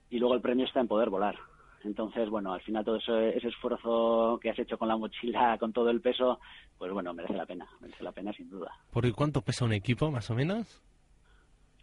y 0.10 0.18
luego 0.18 0.34
el 0.34 0.42
premio 0.42 0.66
está 0.66 0.80
en 0.80 0.88
poder 0.88 1.12
volar. 1.12 1.36
Entonces, 1.84 2.30
bueno, 2.30 2.54
al 2.54 2.62
final 2.62 2.86
todo 2.86 2.98
ese, 2.98 3.38
ese 3.38 3.50
esfuerzo 3.50 4.40
que 4.42 4.50
has 4.50 4.60
hecho 4.60 4.78
con 4.78 4.88
la 4.88 4.98
mochila, 4.98 5.58
con 5.60 5.74
todo 5.74 5.90
el 5.90 6.02
peso, 6.02 6.40
pues 6.78 6.92
bueno, 6.92 7.14
merece 7.14 7.34
la 7.34 7.46
pena, 7.46 7.68
merece 7.82 8.04
la 8.04 8.12
pena 8.12 8.32
sin 8.34 8.50
duda. 8.50 8.72
¿Por 8.92 9.12
cuánto 9.14 9.42
pesa 9.42 9.66
un 9.66 9.74
equipo, 9.74 10.10
más 10.12 10.30
o 10.30 10.36
menos? 10.36 10.82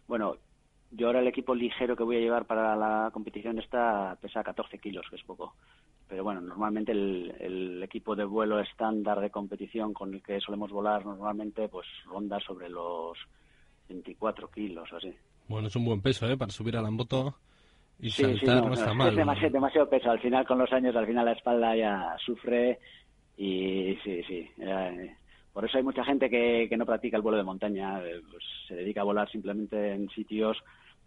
Bueno, 0.07 0.35
yo 0.91 1.07
ahora 1.07 1.19
el 1.19 1.27
equipo 1.27 1.55
ligero 1.55 1.95
que 1.95 2.03
voy 2.03 2.17
a 2.17 2.21
llevar 2.21 2.45
para 2.45 2.75
la 2.75 3.09
competición 3.13 3.59
esta 3.59 4.17
pesa 4.21 4.43
14 4.43 4.77
kilos, 4.79 5.05
que 5.09 5.15
es 5.15 5.23
poco. 5.23 5.53
Pero 6.07 6.23
bueno, 6.23 6.41
normalmente 6.41 6.91
el, 6.91 7.33
el 7.39 7.83
equipo 7.83 8.15
de 8.15 8.25
vuelo 8.25 8.59
estándar 8.59 9.21
de 9.21 9.29
competición 9.29 9.93
con 9.93 10.13
el 10.13 10.21
que 10.21 10.41
solemos 10.41 10.71
volar 10.71 11.05
normalmente 11.05 11.69
pues 11.69 11.87
ronda 12.05 12.39
sobre 12.39 12.67
los 12.67 13.17
24 13.87 14.49
kilos 14.49 14.91
o 14.91 14.97
así. 14.97 15.13
Bueno, 15.47 15.67
es 15.67 15.75
un 15.75 15.85
buen 15.85 16.01
peso, 16.01 16.25
¿eh? 16.27 16.37
Para 16.37 16.51
subir 16.51 16.75
a 16.75 16.81
la 16.81 16.91
moto 16.91 17.35
y 18.01 18.09
Sí, 18.09 18.23
sí, 18.23 18.45
saltar 18.45 18.55
no, 18.63 18.67
no, 18.69 18.73
está 18.73 18.89
es 18.91 18.95
mal. 18.95 19.15
demasiado, 19.15 19.53
demasiado 19.53 19.89
peso. 19.89 20.11
Al 20.11 20.19
final, 20.19 20.45
con 20.45 20.57
los 20.57 20.71
años, 20.73 20.95
al 20.95 21.05
final 21.07 21.25
la 21.25 21.33
espalda 21.33 21.75
ya 21.75 22.15
sufre 22.25 22.79
y 23.37 23.95
sí, 24.03 24.21
sí. 24.27 24.49
eh, 24.59 25.15
por 25.53 25.65
eso 25.65 25.77
hay 25.77 25.83
mucha 25.83 26.03
gente 26.03 26.29
que, 26.29 26.67
que 26.69 26.77
no 26.77 26.85
practica 26.85 27.17
el 27.17 27.23
vuelo 27.23 27.37
de 27.37 27.43
montaña, 27.43 27.99
eh, 28.03 28.21
pues, 28.29 28.43
se 28.67 28.75
dedica 28.75 29.01
a 29.01 29.05
volar 29.05 29.29
simplemente 29.29 29.93
en 29.93 30.09
sitios 30.09 30.57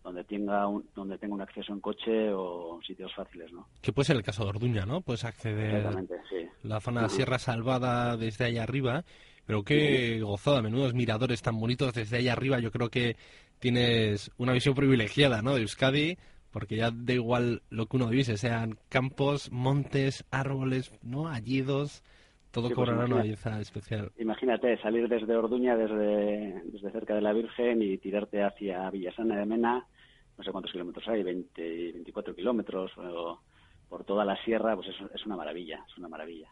donde 0.03 0.23
tenga 0.25 0.67
un, 0.69 0.85
donde 0.95 1.17
tenga 1.17 1.35
un 1.35 1.41
acceso 1.41 1.73
en 1.73 1.81
coche 1.81 2.31
o 2.33 2.79
sitios 2.87 3.13
fáciles, 3.15 3.51
¿no? 3.53 3.67
Que 3.81 3.91
puede 3.93 4.05
ser 4.07 4.17
el 4.17 4.23
caso 4.23 4.43
de 4.45 4.51
Orduña, 4.51 4.85
¿no? 4.85 5.01
Puedes 5.01 5.25
acceder 5.25 5.83
sí. 6.29 6.47
la 6.63 6.79
zona 6.81 7.05
de 7.05 7.09
Sierra 7.09 7.39
Salvada 7.39 8.15
desde 8.19 8.45
allá 8.45 8.65
arriba, 8.65 9.03
pero 9.47 9.63
qué 9.63 10.21
gozada, 10.21 10.61
menudos 10.61 10.93
miradores 10.93 11.41
tan 11.41 11.59
bonitos 11.59 11.95
desde 11.95 12.19
allá 12.19 12.33
arriba. 12.35 12.61
Yo 12.61 12.71
creo 12.71 12.91
que 12.91 13.17
tienes 13.61 14.31
una 14.37 14.53
visión 14.53 14.75
privilegiada, 14.75 15.41
¿no? 15.41 15.55
De 15.55 15.63
Euskadi, 15.63 16.19
porque 16.55 16.77
ya 16.77 16.93
da 16.93 17.13
igual 17.13 17.63
lo 17.69 17.87
que 17.87 17.97
uno 17.97 18.09
divise, 18.09 18.37
sean 18.37 18.79
campos, 18.89 19.51
montes, 19.51 20.25
árboles, 20.31 20.93
¿no? 21.03 21.27
Hallidos, 21.29 22.05
todo 22.53 22.69
Sí, 22.69 22.75
pues 22.75 22.77
cobrará 22.77 23.07
una 23.07 23.17
belleza 23.23 23.61
especial. 23.61 24.13
Imagínate 24.21 24.81
salir 24.81 25.09
desde 25.09 25.35
Orduña, 25.37 25.77
desde, 25.77 26.63
desde 26.67 26.93
cerca 26.93 27.17
de 27.17 27.23
la 27.23 27.33
Virgen 27.33 27.83
y 27.83 27.99
tirarte 27.99 28.45
hacia 28.45 28.89
Villasana 28.91 29.37
de 29.37 29.47
Mena, 29.47 29.85
no 30.39 30.45
sé 30.45 30.53
cuántos 30.53 30.71
kilómetros 30.71 31.09
hay, 31.09 31.25
20, 31.25 31.93
24 31.93 32.35
kilómetros, 32.37 32.93
o 32.99 33.41
por 33.89 34.05
toda 34.05 34.25
la 34.25 34.37
sierra, 34.45 34.77
pues 34.77 34.89
es, 34.91 34.95
es 35.13 35.27
una 35.27 35.35
maravilla, 35.37 35.85
es 35.91 35.99
una 35.99 36.09
maravilla. 36.09 36.49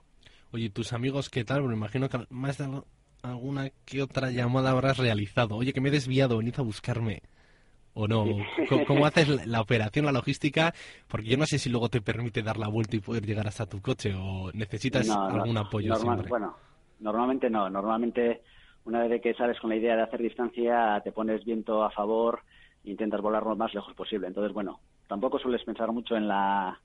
Oye, 0.51 0.69
¿tus 0.69 0.93
amigos 0.93 1.31
qué 1.31 1.45
tal? 1.45 1.63
Me 1.63 1.75
imagino 1.75 2.09
que 2.09 2.19
más 2.31 2.59
de 2.59 2.65
al- 2.65 2.85
alguna 3.23 3.71
que 3.85 4.03
otra 4.03 4.33
llamada 4.33 4.71
habrás 4.73 4.99
realizado. 4.99 5.55
Oye, 5.57 5.73
que 5.73 5.81
me 5.81 5.91
he 5.91 5.93
desviado, 5.93 6.39
venid 6.39 6.55
a 6.59 6.63
buscarme. 6.63 7.23
¿O 7.95 8.09
no? 8.09 8.25
¿Cómo, 8.69 8.85
cómo 8.87 9.07
haces 9.07 9.47
la, 9.47 9.61
operación, 9.61 10.07
la 10.07 10.13
logística? 10.13 10.73
Porque 11.09 11.29
yo 11.29 11.37
no 11.37 11.45
sé 11.45 11.59
si 11.59 11.69
luego 11.69 11.89
te 11.91 12.01
permite 12.01 12.43
dar 12.43 12.57
la 12.57 12.69
vuelta 12.69 12.97
y 12.97 13.01
poder 13.01 13.27
llegar 13.27 13.47
hasta 13.47 13.67
tu 13.67 13.83
coche 13.83 14.15
o 14.17 14.51
necesitas 14.55 15.07
No, 15.07 15.29
no, 15.29 15.43
algún 15.43 15.59
apoyo 15.59 15.89
normal- 15.91 16.17
siempre. 16.17 16.29
Bueno, 16.31 16.57
normalmente 17.01 17.51
no. 17.51 17.69
Normalmente, 17.69 18.41
una 18.85 19.07
vez 19.07 19.21
que 19.21 19.35
sales 19.35 19.61
con 19.61 19.69
la 19.69 19.77
idea 19.77 19.95
de 19.95 20.03
hacer 20.03 20.23
distancia, 20.23 21.01
te 21.05 21.13
pones 21.13 21.45
viento 21.45 21.85
a 21.85 21.91
favor 21.91 22.41
e 22.83 22.91
intentas 22.91 23.21
volar 23.21 23.43
lo 23.43 23.57
más 23.57 23.75
lejos 23.75 23.95
posible. 23.95 24.27
Entonces, 24.27 24.55
bueno, 24.55 24.81
tampoco 25.07 25.39
sueles 25.39 25.63
pensar 25.65 25.93
mucho 25.93 26.17
en 26.17 26.29
la, 26.29 26.81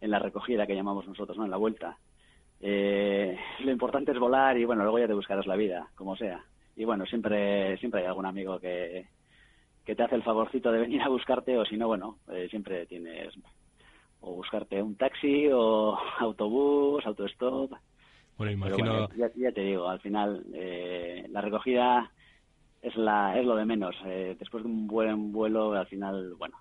en 0.00 0.10
la 0.10 0.20
recogida 0.20 0.68
que 0.68 0.76
llamamos 0.76 1.06
nosotros, 1.08 1.36
¿no? 1.36 1.44
En 1.46 1.50
la 1.50 1.56
vuelta. 1.56 1.98
Eh, 2.60 3.36
lo 3.58 3.72
importante 3.72 4.12
es 4.12 4.18
volar 4.20 4.56
y, 4.56 4.64
bueno, 4.64 4.84
luego 4.84 5.00
ya 5.00 5.08
te 5.08 5.14
buscarás 5.14 5.46
la 5.48 5.56
vida, 5.56 5.88
como 5.96 6.16
sea. 6.16 6.44
Y, 6.76 6.84
bueno, 6.84 7.04
siempre, 7.06 7.76
siempre 7.78 8.02
hay 8.02 8.06
algún 8.06 8.26
amigo 8.26 8.60
que, 8.60 9.08
que 9.84 9.94
te 9.94 10.02
hace 10.02 10.14
el 10.14 10.22
favorcito 10.22 10.72
de 10.72 10.80
venir 10.80 11.02
a 11.02 11.08
buscarte 11.08 11.56
o, 11.58 11.64
si 11.64 11.76
no, 11.76 11.86
bueno, 11.86 12.18
eh, 12.32 12.48
siempre 12.50 12.86
tienes 12.86 13.34
o 14.20 14.32
buscarte 14.32 14.82
un 14.82 14.96
taxi 14.96 15.48
o 15.52 15.98
autobús, 16.18 17.04
autostop. 17.06 17.70
Bueno, 17.70 17.78
Pero 18.36 18.50
imagino... 18.50 18.90
bueno, 18.90 19.08
ya, 19.16 19.30
ya 19.36 19.52
te 19.52 19.60
digo, 19.60 19.88
al 19.88 20.00
final 20.00 20.44
eh, 20.54 21.26
la 21.30 21.40
recogida 21.40 22.10
es 22.80 22.96
la 22.96 23.38
es 23.38 23.44
lo 23.44 23.56
de 23.56 23.64
menos. 23.64 23.94
Eh, 24.06 24.36
después 24.38 24.64
de 24.64 24.70
un 24.70 24.86
buen 24.86 25.32
vuelo, 25.32 25.72
al 25.72 25.86
final, 25.86 26.34
bueno, 26.34 26.56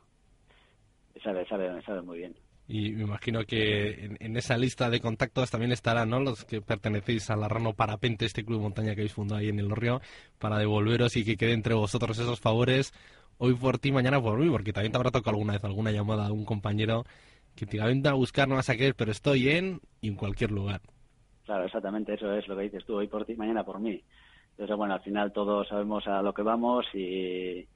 sabe 1.23 1.45
sabe 1.47 1.81
sabe 1.83 2.01
muy 2.01 2.19
bien. 2.19 2.35
Y 2.67 2.91
me 2.91 3.03
imagino 3.03 3.43
que 3.45 4.15
en, 4.19 4.37
esa 4.37 4.57
lista 4.57 4.89
de 4.89 5.01
contactos 5.01 5.51
también 5.51 5.71
estarán 5.73 6.09
¿no? 6.09 6.19
los 6.21 6.45
que 6.45 6.61
pertenecéis 6.61 7.29
a 7.29 7.35
la 7.35 7.49
Rano 7.49 7.73
Parapente, 7.73 8.25
este 8.25 8.45
club 8.45 8.59
de 8.59 8.63
montaña 8.63 8.95
que 8.95 9.01
habéis 9.01 9.13
fundado 9.13 9.41
ahí 9.41 9.49
en 9.49 9.59
el 9.59 9.69
Río, 9.69 9.99
para 10.39 10.57
devolveros 10.57 11.17
y 11.17 11.25
que 11.25 11.35
quede 11.35 11.51
entre 11.53 11.73
vosotros 11.73 12.17
esos 12.19 12.39
favores 12.39 12.93
hoy 13.37 13.53
por 13.55 13.79
ti, 13.79 13.91
mañana 13.91 14.21
por 14.21 14.39
mí, 14.39 14.49
porque 14.49 14.71
también 14.71 14.91
te 14.91 14.97
habrá 14.97 15.11
tocado 15.11 15.31
alguna 15.31 15.53
vez 15.53 15.63
alguna 15.65 15.91
llamada 15.91 16.27
de 16.27 16.31
un 16.31 16.45
compañero 16.45 17.03
que 17.55 17.65
te 17.65 17.79
"Vente 17.79 18.09
a 18.09 18.13
buscar, 18.13 18.47
no 18.47 18.55
vas 18.55 18.69
a 18.69 18.75
querer, 18.77 18.95
pero 18.95 19.11
estoy 19.11 19.49
en 19.49 19.81
y 20.01 20.07
en 20.07 20.15
cualquier 20.15 20.51
lugar. 20.51 20.81
Claro, 21.45 21.65
exactamente 21.65 22.13
eso 22.13 22.31
es 22.33 22.47
lo 22.47 22.55
que 22.55 22.63
dices 22.63 22.85
tú, 22.85 22.95
hoy 22.95 23.07
por 23.07 23.25
ti, 23.25 23.35
mañana 23.35 23.63
por 23.63 23.79
mí. 23.79 24.01
Entonces, 24.51 24.77
bueno, 24.77 24.93
al 24.93 25.01
final 25.01 25.33
todos 25.33 25.67
sabemos 25.67 26.07
a 26.07 26.21
lo 26.21 26.33
que 26.33 26.41
vamos 26.41 26.85
y, 26.93 27.67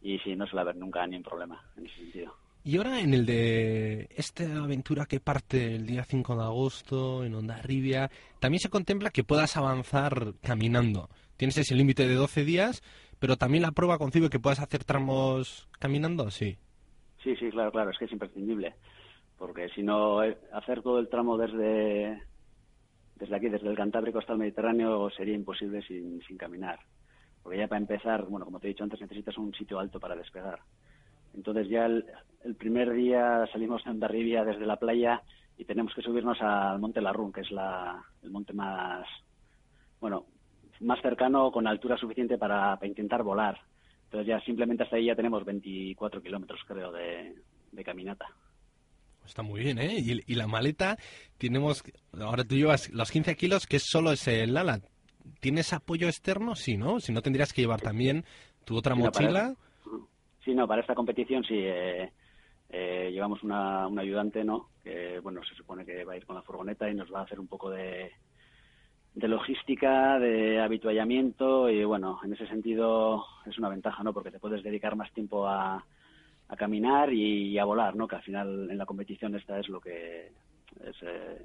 y 0.00 0.18
sí, 0.20 0.34
no 0.34 0.46
suele 0.46 0.62
haber 0.62 0.76
nunca 0.76 1.06
ni 1.06 1.16
un 1.16 1.22
problema 1.22 1.60
en 1.76 1.86
ese 1.86 1.96
sentido. 1.96 2.41
Y 2.64 2.76
ahora 2.76 3.00
en 3.00 3.12
el 3.12 3.26
de 3.26 4.08
esta 4.14 4.44
aventura 4.62 5.06
que 5.06 5.18
parte 5.18 5.74
el 5.74 5.84
día 5.84 6.04
5 6.04 6.36
de 6.36 6.42
agosto 6.44 7.24
en 7.24 7.34
Ondarribia, 7.34 8.08
también 8.38 8.60
se 8.60 8.70
contempla 8.70 9.10
que 9.10 9.24
puedas 9.24 9.56
avanzar 9.56 10.34
caminando. 10.42 11.08
Tienes 11.36 11.58
ese 11.58 11.74
límite 11.74 12.06
de 12.06 12.14
12 12.14 12.44
días, 12.44 12.82
pero 13.18 13.36
también 13.36 13.62
la 13.62 13.72
prueba 13.72 13.98
concibe 13.98 14.30
que 14.30 14.38
puedas 14.38 14.60
hacer 14.60 14.84
tramos 14.84 15.68
caminando, 15.80 16.30
sí. 16.30 16.56
Sí, 17.24 17.34
sí, 17.34 17.50
claro, 17.50 17.72
claro, 17.72 17.90
es 17.90 17.98
que 17.98 18.04
es 18.04 18.12
imprescindible. 18.12 18.74
Porque 19.36 19.68
si 19.70 19.82
no, 19.82 20.22
eh, 20.22 20.38
hacer 20.52 20.82
todo 20.82 21.00
el 21.00 21.08
tramo 21.08 21.36
desde, 21.36 22.22
desde 23.16 23.36
aquí, 23.36 23.48
desde 23.48 23.68
el 23.68 23.76
Cantábrico 23.76 24.20
hasta 24.20 24.34
el 24.34 24.38
Mediterráneo, 24.38 25.10
sería 25.10 25.34
imposible 25.34 25.82
sin, 25.82 26.22
sin 26.22 26.36
caminar. 26.36 26.78
Porque 27.42 27.58
ya 27.58 27.66
para 27.66 27.80
empezar, 27.80 28.24
bueno, 28.26 28.44
como 28.44 28.60
te 28.60 28.68
he 28.68 28.70
dicho 28.70 28.84
antes, 28.84 29.00
necesitas 29.00 29.36
un 29.36 29.52
sitio 29.52 29.80
alto 29.80 29.98
para 29.98 30.14
despegar. 30.14 30.60
Entonces 31.34 31.68
ya 31.68 31.86
el, 31.86 32.04
el 32.44 32.54
primer 32.54 32.92
día 32.92 33.46
salimos 33.52 33.84
de 33.84 33.90
Ondarribia 33.90 34.44
desde 34.44 34.66
la 34.66 34.76
playa 34.76 35.22
y 35.56 35.64
tenemos 35.64 35.94
que 35.94 36.02
subirnos 36.02 36.40
al 36.40 36.78
Monte 36.78 37.00
Larrún, 37.00 37.32
que 37.32 37.42
es 37.42 37.50
la, 37.50 38.02
el 38.22 38.30
monte 38.30 38.52
más, 38.52 39.06
bueno, 40.00 40.26
más 40.80 41.00
cercano 41.00 41.50
con 41.52 41.66
altura 41.66 41.96
suficiente 41.96 42.38
para, 42.38 42.76
para 42.76 42.88
intentar 42.88 43.22
volar. 43.22 43.60
Entonces 44.04 44.26
ya 44.26 44.40
simplemente 44.40 44.82
hasta 44.82 44.96
ahí 44.96 45.06
ya 45.06 45.14
tenemos 45.16 45.44
24 45.44 46.22
kilómetros, 46.22 46.60
creo, 46.66 46.92
de, 46.92 47.34
de 47.70 47.84
caminata. 47.84 48.26
Está 49.24 49.42
muy 49.42 49.62
bien, 49.62 49.78
¿eh? 49.78 49.98
Y, 49.98 50.20
y 50.26 50.34
la 50.34 50.46
maleta, 50.46 50.98
tenemos, 51.38 51.84
ahora 52.20 52.44
tú 52.44 52.56
llevas 52.56 52.90
los 52.90 53.10
15 53.10 53.36
kilos, 53.36 53.66
que 53.66 53.78
solo 53.78 54.12
es 54.12 54.26
el 54.26 54.56
ala. 54.56 54.80
¿Tienes 55.40 55.72
apoyo 55.72 56.08
externo? 56.08 56.56
Sí, 56.56 56.76
¿no? 56.76 56.98
Si 56.98 57.12
no, 57.12 57.22
tendrías 57.22 57.52
que 57.52 57.62
llevar 57.62 57.80
también 57.80 58.24
tu 58.64 58.76
otra 58.76 58.94
mochila. 58.96 59.54
Sí, 60.44 60.54
no, 60.54 60.66
para 60.66 60.80
esta 60.80 60.94
competición 60.94 61.44
sí 61.44 61.54
eh, 61.56 62.10
eh, 62.68 63.10
llevamos 63.12 63.42
una, 63.42 63.86
un 63.86 63.98
ayudante, 63.98 64.44
¿no? 64.44 64.70
Que, 64.82 65.20
bueno, 65.20 65.42
se 65.44 65.54
supone 65.54 65.84
que 65.84 66.04
va 66.04 66.14
a 66.14 66.16
ir 66.16 66.26
con 66.26 66.36
la 66.36 66.42
furgoneta 66.42 66.90
y 66.90 66.94
nos 66.94 67.12
va 67.12 67.20
a 67.20 67.24
hacer 67.24 67.38
un 67.38 67.46
poco 67.46 67.70
de, 67.70 68.10
de 69.14 69.28
logística, 69.28 70.18
de 70.18 70.60
habituallamiento 70.60 71.68
y, 71.68 71.84
bueno, 71.84 72.18
en 72.24 72.32
ese 72.32 72.46
sentido 72.46 73.24
es 73.46 73.58
una 73.58 73.68
ventaja, 73.68 74.02
¿no? 74.02 74.12
Porque 74.12 74.30
te 74.30 74.40
puedes 74.40 74.62
dedicar 74.62 74.96
más 74.96 75.12
tiempo 75.12 75.46
a, 75.46 75.84
a 76.48 76.56
caminar 76.56 77.12
y, 77.12 77.58
a 77.58 77.64
volar, 77.64 77.94
¿no? 77.94 78.08
Que 78.08 78.16
al 78.16 78.22
final 78.22 78.70
en 78.70 78.78
la 78.78 78.86
competición 78.86 79.34
esta 79.34 79.58
es 79.60 79.68
lo 79.68 79.80
que 79.80 80.32
es, 80.80 80.96
eh, 81.02 81.38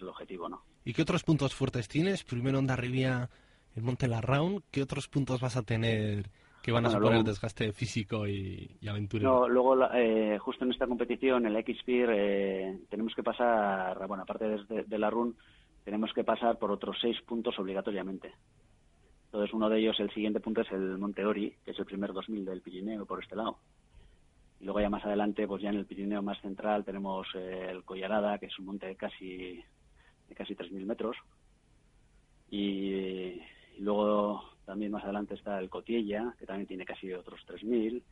el 0.00 0.08
objetivo, 0.08 0.48
¿no? 0.48 0.62
¿Y 0.84 0.92
qué 0.92 1.02
otros 1.02 1.24
puntos 1.24 1.54
fuertes 1.54 1.88
tienes? 1.88 2.22
Primero 2.22 2.58
Ondarribia, 2.58 3.30
el 3.74 3.82
Monte 3.82 4.06
Larraun. 4.06 4.62
¿Qué 4.70 4.80
otros 4.80 5.08
puntos 5.08 5.40
vas 5.40 5.56
a 5.56 5.62
tener 5.62 6.30
que 6.62 6.72
van 6.72 6.84
a 6.84 6.88
Bueno, 6.88 6.98
suponer 6.98 7.12
luego- 7.18 7.28
desgaste 7.30 7.72
físico 7.72 8.26
y, 8.26 8.76
y 8.80 8.88
aventura? 8.88 9.24
No, 9.24 9.48
luego, 9.48 9.76
la- 9.76 9.90
eh, 9.94 10.38
justo 10.38 10.64
en 10.64 10.72
esta 10.72 10.86
competición, 10.86 11.46
el 11.46 11.56
X-Peer, 11.56 12.10
eh, 12.12 12.78
tenemos 12.90 13.14
que 13.14 13.22
pasar, 13.22 14.06
bueno, 14.06 14.22
aparte 14.24 14.48
de, 14.48 14.84
de 14.84 14.98
la 14.98 15.10
run, 15.10 15.36
tenemos 15.84 16.12
que 16.12 16.24
pasar 16.24 16.58
por 16.58 16.70
otros 16.70 16.96
seis 17.00 17.16
puntos 17.22 17.58
obligatoriamente. 17.58 18.32
Entonces, 19.26 19.52
uno 19.54 19.68
de 19.68 19.78
ellos, 19.78 19.98
el 20.00 20.10
siguiente 20.12 20.40
punto 20.40 20.62
es 20.62 20.72
el 20.72 20.98
Monte 20.98 21.24
Ori, 21.24 21.54
que 21.64 21.70
es 21.72 21.78
el 21.78 21.84
primer 21.84 22.12
2000 22.12 22.44
del 22.44 22.60
Pirineo 22.62 23.04
por 23.06 23.22
este 23.22 23.36
lado. 23.36 23.58
Y 24.60 24.64
luego 24.64 24.80
ya 24.80 24.90
más 24.90 25.04
adelante, 25.04 25.46
pues 25.46 25.62
ya 25.62 25.68
en 25.70 25.76
el 25.76 25.86
Pirineo 25.86 26.20
más 26.22 26.40
central 26.40 26.84
tenemos 26.84 27.28
eh, 27.34 27.68
el 27.70 27.84
Collarada, 27.84 28.38
que 28.38 28.46
es 28.46 28.58
un 28.58 28.66
monte 28.66 28.86
de 28.86 28.96
casi, 28.96 29.62
de 30.28 30.34
casi 30.34 30.54
3.000 30.54 30.84
metros. 30.84 31.16
Y, 32.50 32.60
y 33.76 33.80
luego 33.80 34.42
también 34.68 34.92
más 34.92 35.02
adelante 35.02 35.34
está 35.34 35.58
el 35.58 35.70
Cotiella, 35.70 36.34
que 36.38 36.44
también 36.46 36.66
tiene 36.68 36.84
casi 36.84 37.10
otros 37.12 37.40
3.000. 37.48 38.02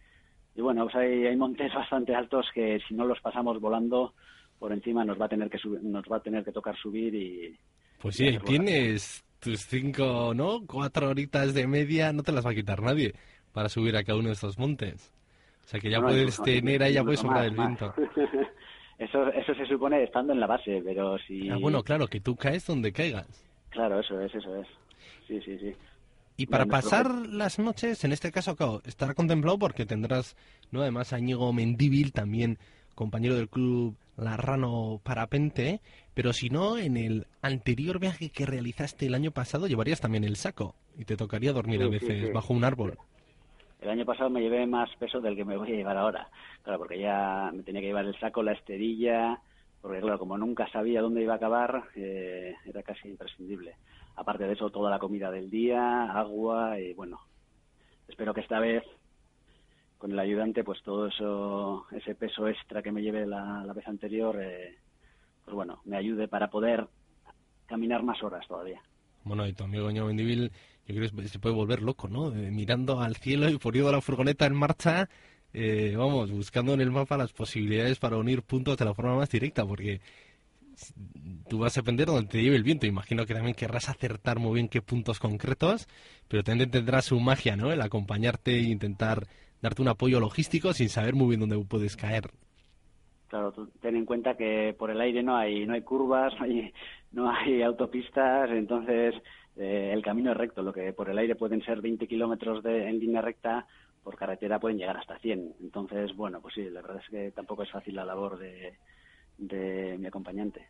Y 0.57 0.61
bueno, 0.63 0.85
pues 0.85 0.97
hay, 0.97 1.27
hay 1.27 1.37
montes 1.37 1.73
bastante 1.75 2.15
altos 2.15 2.47
que 2.55 2.81
si 2.89 2.95
no 2.95 3.05
los 3.05 3.21
pasamos 3.21 3.61
volando 3.61 4.15
por 4.59 4.73
encima 4.73 5.05
nos 5.05 5.21
va 5.21 5.27
a 5.27 5.29
tener 5.29 5.51
que 5.51 5.59
nos 5.83 6.05
va 6.11 6.17
a 6.17 6.21
tener 6.23 6.43
que 6.43 6.51
tocar 6.51 6.75
subir 6.79 7.15
y 7.15 7.55
Pues 8.01 8.17
sí, 8.17 8.27
ahí 8.27 8.39
tienes 8.39 9.23
tus 9.39 9.61
cinco, 9.67 10.33
¿no? 10.35 10.65
Cuatro 10.67 11.11
horitas 11.11 11.53
de 11.53 11.67
media, 11.67 12.11
no 12.15 12.23
te 12.23 12.33
las 12.33 12.45
va 12.47 12.53
a 12.53 12.55
quitar 12.55 12.81
nadie 12.81 13.13
para 13.53 13.69
subir 13.69 13.95
a 13.99 14.03
cada 14.03 14.19
uno 14.19 14.29
de 14.29 14.35
estos 14.35 14.59
montes. 14.59 15.13
O 15.67 15.69
sea 15.69 15.79
que 15.79 15.91
ya 15.91 16.01
No, 16.01 16.07
puedes 16.07 16.41
tener 16.41 16.83
ahí, 16.83 16.95
ya 16.95 17.05
puedes 17.05 17.21
soplar 17.21 17.45
el 17.45 17.55
viento. 17.55 17.93
eso 18.99 19.29
eso 19.29 19.55
se 19.55 19.67
supone 19.67 20.03
estando 20.05 20.33
en 20.33 20.41
la 20.41 20.47
base, 20.47 20.81
pero 20.83 21.19
si 21.19 21.51
Ah, 21.51 21.59
bueno, 21.61 21.83
claro, 21.83 22.07
que 22.07 22.21
tú 22.21 22.35
caes 22.37 22.67
donde 22.67 22.93
caigas. 22.93 23.29
claro, 23.71 24.01
eso 24.01 24.19
es, 24.21 24.35
eso 24.35 24.57
es. 24.57 24.67
Sí, 25.27 25.41
sí, 25.43 25.59
sí. 25.59 25.75
Y 26.37 26.47
para 26.47 26.67
pasar 26.67 27.11
las 27.11 27.59
noches, 27.59 28.05
en 28.05 28.13
este 28.13 28.31
caso, 28.31 28.57
claro, 28.57 28.83
estará 28.85 29.15
contemplado 29.15 29.59
porque 29.59 29.87
tendrás, 29.87 30.37
¿no? 30.71 30.83
Además, 30.83 31.13
a 31.13 31.19
Íñigo 31.19 31.53
Mendíbil, 31.53 32.13
también 32.13 32.59
compañero 32.95 33.37
del 33.37 33.49
club 33.49 33.97
Larrano 34.17 35.01
Parapente, 35.03 35.81
pero 36.15 36.33
si 36.33 36.49
no, 36.49 36.79
en 36.79 36.97
el 36.97 37.27
anterior 37.43 37.99
viaje 38.01 38.31
que 38.31 38.47
realizaste 38.47 39.07
el 39.07 39.15
año 39.15 39.31
pasado, 39.31 39.67
llevarías 39.67 40.01
también 40.01 40.25
el 40.25 40.37
saco 40.37 40.75
y 40.99 41.05
te 41.05 41.17
tocaría 41.17 41.53
dormir 41.53 41.83
a 41.83 41.87
sí, 41.87 41.91
veces 41.91 42.27
sí. 42.27 42.33
bajo 42.33 42.55
un 42.55 42.65
árbol. 42.65 42.99
El 43.81 43.91
año 43.91 44.05
pasado 44.07 44.31
me 44.31 44.41
llevé 44.41 44.67
más 44.67 44.89
peso 44.99 45.21
del 45.21 45.37
que 45.37 45.45
me 45.45 45.57
voy 45.57 45.73
a 45.73 45.77
llevar 45.77 45.97
ahora. 45.97 46.29
Claro, 46.63 46.79
porque 46.79 46.99
ya 46.99 47.51
me 47.55 47.63
tenía 47.63 47.83
que 47.83 47.89
llevar 47.89 48.07
el 48.07 48.19
saco, 48.19 48.43
la 48.43 48.53
esterilla, 48.53 49.39
porque 49.83 50.01
claro, 50.01 50.19
como 50.19 50.39
nunca 50.39 50.67
sabía 50.73 51.03
dónde 51.03 51.23
iba 51.23 51.35
a 51.35 51.37
acabar, 51.37 51.85
eh, 51.95 52.55
era 52.65 52.83
casi 52.83 53.09
imprescindible. 53.09 53.77
Aparte 54.17 54.45
de 54.45 54.55
eso, 54.55 54.71
toda 54.71 54.91
la 54.91 54.99
comida 54.99 55.31
del 55.31 55.51
día, 55.51 56.11
agua 56.11 56.81
y 56.81 56.95
bueno, 56.95 57.21
espero 58.09 58.33
que 58.35 58.41
esta 58.41 58.59
vez 58.59 58.83
con 59.99 60.13
el 60.13 60.19
ayudante, 60.19 60.65
pues 60.65 60.83
todo 60.83 61.07
eso, 61.07 61.87
ese 61.93 62.15
peso 62.15 62.49
extra 62.49 62.83
que 62.83 62.93
me 62.93 63.03
lleve 63.03 63.27
la, 63.27 63.65
vez 63.75 63.87
anterior, 63.89 64.39
eh, 64.41 64.77
pues 65.45 65.55
bueno, 65.55 65.81
me 65.85 65.97
ayude 65.97 66.29
para 66.29 66.51
poder 66.51 66.87
caminar 67.67 68.03
más 68.03 68.23
horas 68.23 68.47
todavía. 68.47 68.81
Bueno, 69.25 69.47
y 69.47 69.53
tu 69.53 69.65
amigo 69.65 69.91
Ño 69.91 70.11
yo 70.89 70.95
creo 70.95 71.11
que 71.11 71.29
se 71.29 71.39
puede 71.41 71.55
volver 71.55 71.83
loco, 71.83 72.09
¿no? 72.09 72.29
Eh, 72.33 72.51
mirando 72.53 73.01
al 73.01 73.17
cielo 73.17 73.49
y 73.49 73.59
poniendo 73.59 73.91
la 73.91 74.01
furgoneta 74.01 74.47
en 74.47 74.55
marcha, 74.55 75.09
eh, 75.53 75.95
vamos, 75.97 76.31
buscando 76.31 76.75
en 76.75 76.81
el 76.81 76.93
mapa 76.93 77.17
las 77.17 77.33
posibilidades 77.33 77.99
para 77.99 78.19
unir 78.19 78.43
puntos 78.43 78.77
de 78.77 78.85
la 78.85 78.95
forma 78.95 79.17
más 79.17 79.31
directa, 79.31 79.67
porque 79.67 80.01
tú 81.49 81.59
vas 81.59 81.77
a 81.77 81.81
depender 81.81 82.07
donde 82.07 82.29
te 82.29 82.43
lleve 82.43 82.57
el 82.57 82.63
viento. 82.63 82.87
Imagino 82.87 83.27
que 83.27 83.35
también 83.35 83.55
querrás 83.55 83.89
acertar 83.89 84.39
muy 84.39 84.55
bien 84.55 84.69
qué 84.69 84.83
puntos 84.83 85.19
concretos, 85.19 85.89
pero 86.29 86.43
también 86.43 86.71
tendrá 86.71 87.03
su 87.03 87.19
magia, 87.21 87.57
¿no? 87.57 87.73
El 87.73 87.81
acompañarte 87.81 88.53
e 88.53 88.63
intentar 88.63 89.27
darte 89.63 89.83
un 89.83 89.89
apoyo 89.89 90.21
logístico 90.21 90.73
sin 90.73 90.89
saber 90.89 91.15
muy 91.15 91.29
bien 91.29 91.41
dónde 91.41 91.65
puedes 91.67 91.97
caer. 91.97 92.31
Claro, 93.29 93.53
ten 93.81 93.97
en 93.97 94.05
cuenta 94.05 94.37
que 94.37 94.75
por 94.79 94.91
el 94.91 95.01
aire 95.01 95.23
no 95.23 95.37
hay 95.37 95.67
no 95.67 95.75
hay 95.75 95.83
curvas, 95.83 96.33
no 96.39 96.45
hay, 96.45 96.73
no 97.13 97.31
hay 97.31 97.63
autopistas, 97.63 98.51
entonces 98.51 99.15
eh, 99.57 99.91
el 99.93 100.03
camino 100.03 100.33
es 100.33 100.37
recto. 100.37 100.63
Lo 100.63 100.73
que 100.73 100.93
por 100.93 101.11
el 101.11 101.19
aire 101.19 101.35
pueden 101.35 101.63
ser 101.65 101.81
20 101.81 102.07
kilómetros 102.07 102.65
en 102.65 102.99
línea 102.99 103.23
recta, 103.23 103.67
por 104.03 104.17
carretera 104.17 104.61
pueden 104.61 104.79
llegar 104.79 104.97
hasta 104.97 105.19
100. 105.19 105.55
Entonces, 105.61 106.15
bueno, 106.15 106.41
pues 106.41 106.55
sí, 106.55 106.65
la 106.71 106.83
verdad 106.83 107.03
es 107.03 107.11
que 107.11 107.31
tampoco 107.33 107.63
es 107.65 107.71
fácil 107.71 107.97
la 107.97 108.05
labor 108.05 108.39
de, 108.39 108.75
de 109.39 109.97
mi 109.99 110.07
acompañante. 110.07 110.67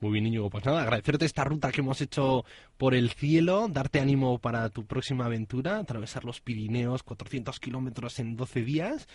Muy 0.00 0.12
bien, 0.12 0.26
Íñigo. 0.26 0.48
Pues 0.48 0.64
nada, 0.64 0.82
agradecerte 0.82 1.26
esta 1.26 1.44
ruta 1.44 1.70
que 1.70 1.82
hemos 1.82 2.00
hecho 2.00 2.46
por 2.78 2.94
el 2.94 3.10
cielo, 3.10 3.68
darte 3.68 4.00
ánimo 4.00 4.38
para 4.38 4.70
tu 4.70 4.86
próxima 4.86 5.26
aventura, 5.26 5.76
atravesar 5.78 6.24
los 6.24 6.40
Pirineos, 6.40 7.02
400 7.02 7.60
kilómetros 7.60 8.18
en 8.18 8.34
12 8.34 8.62
días. 8.62 9.08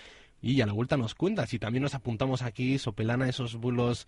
Y 0.43 0.61
a 0.61 0.67
la 0.67 0.73
vuelta 0.73 0.95
nos 0.95 1.15
cuentas. 1.15 1.51
Y 1.55 1.59
también 1.59 1.81
nos 1.81 1.95
apuntamos 1.95 2.43
aquí, 2.43 2.77
Sopelana, 2.77 3.27
esos 3.27 3.55
vuelos 3.55 4.07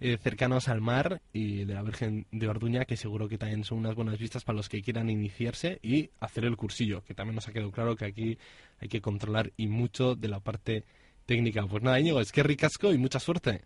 eh, 0.00 0.18
cercanos 0.20 0.66
al 0.66 0.80
mar 0.80 1.22
y 1.32 1.64
de 1.64 1.74
la 1.74 1.82
Virgen 1.82 2.26
de 2.32 2.48
Orduña, 2.48 2.86
que 2.86 2.96
seguro 2.96 3.28
que 3.28 3.38
también 3.38 3.62
son 3.62 3.78
unas 3.78 3.94
buenas 3.94 4.18
vistas 4.18 4.42
para 4.42 4.56
los 4.56 4.68
que 4.68 4.82
quieran 4.82 5.10
iniciarse 5.10 5.78
y 5.80 6.10
hacer 6.18 6.44
el 6.44 6.56
cursillo, 6.56 7.04
que 7.04 7.14
también 7.14 7.36
nos 7.36 7.46
ha 7.46 7.52
quedado 7.52 7.70
claro 7.70 7.94
que 7.94 8.04
aquí 8.04 8.38
hay 8.80 8.88
que 8.88 9.00
controlar 9.00 9.52
y 9.56 9.68
mucho 9.68 10.16
de 10.16 10.26
la 10.26 10.40
parte 10.40 10.84
técnica. 11.24 11.64
Pues 11.68 11.84
nada, 11.84 12.00
Íñigo, 12.00 12.20
es 12.20 12.32
que 12.32 12.42
ricasco 12.42 12.92
y 12.92 12.98
mucha 12.98 13.20
suerte. 13.20 13.62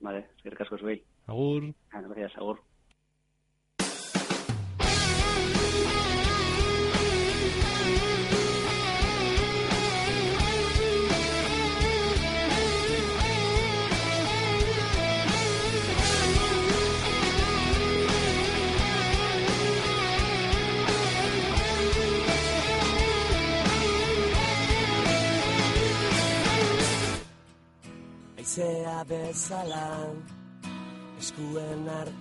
Vale, 0.00 0.26
es 0.36 0.42
que 0.42 0.48
el 0.48 0.56
casco 0.56 0.76
es 0.76 0.82
güey. 0.82 1.02
Agur. 1.26 1.74
Gracias, 1.90 2.36
Agur. 2.36 2.60
Bezala 28.58 29.86
eskuen 31.18 31.84
naiz 31.86 32.18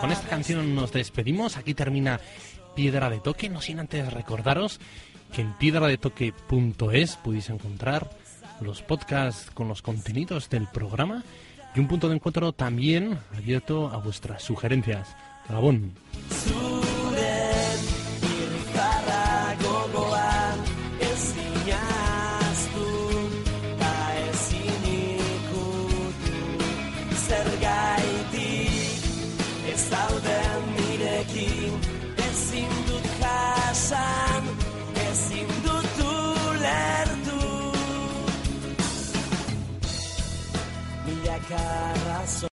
Con 0.00 0.10
esta 0.10 0.28
canción 0.28 0.74
nos 0.74 0.92
despedimos. 0.92 1.56
Aquí 1.56 1.74
termina 1.74 2.18
Piedra 2.74 3.10
de 3.10 3.20
Toque. 3.20 3.48
No 3.48 3.60
sin 3.60 3.80
antes 3.80 4.12
recordaros 4.12 4.80
que 5.32 5.42
en 5.42 5.52
piedradetoque.es 5.54 7.16
podéis 7.16 7.50
encontrar 7.50 8.10
los 8.60 8.82
podcasts 8.82 9.50
con 9.50 9.68
los 9.68 9.82
contenidos 9.82 10.48
del 10.50 10.66
programa 10.68 11.24
y 11.74 11.80
un 11.80 11.88
punto 11.88 12.08
de 12.08 12.16
encuentro 12.16 12.52
también 12.52 13.18
abierto 13.36 13.88
a 13.88 13.96
vuestras 13.96 14.42
sugerencias. 14.42 15.16
Gabón. 15.48 15.92
paso. 42.22 42.46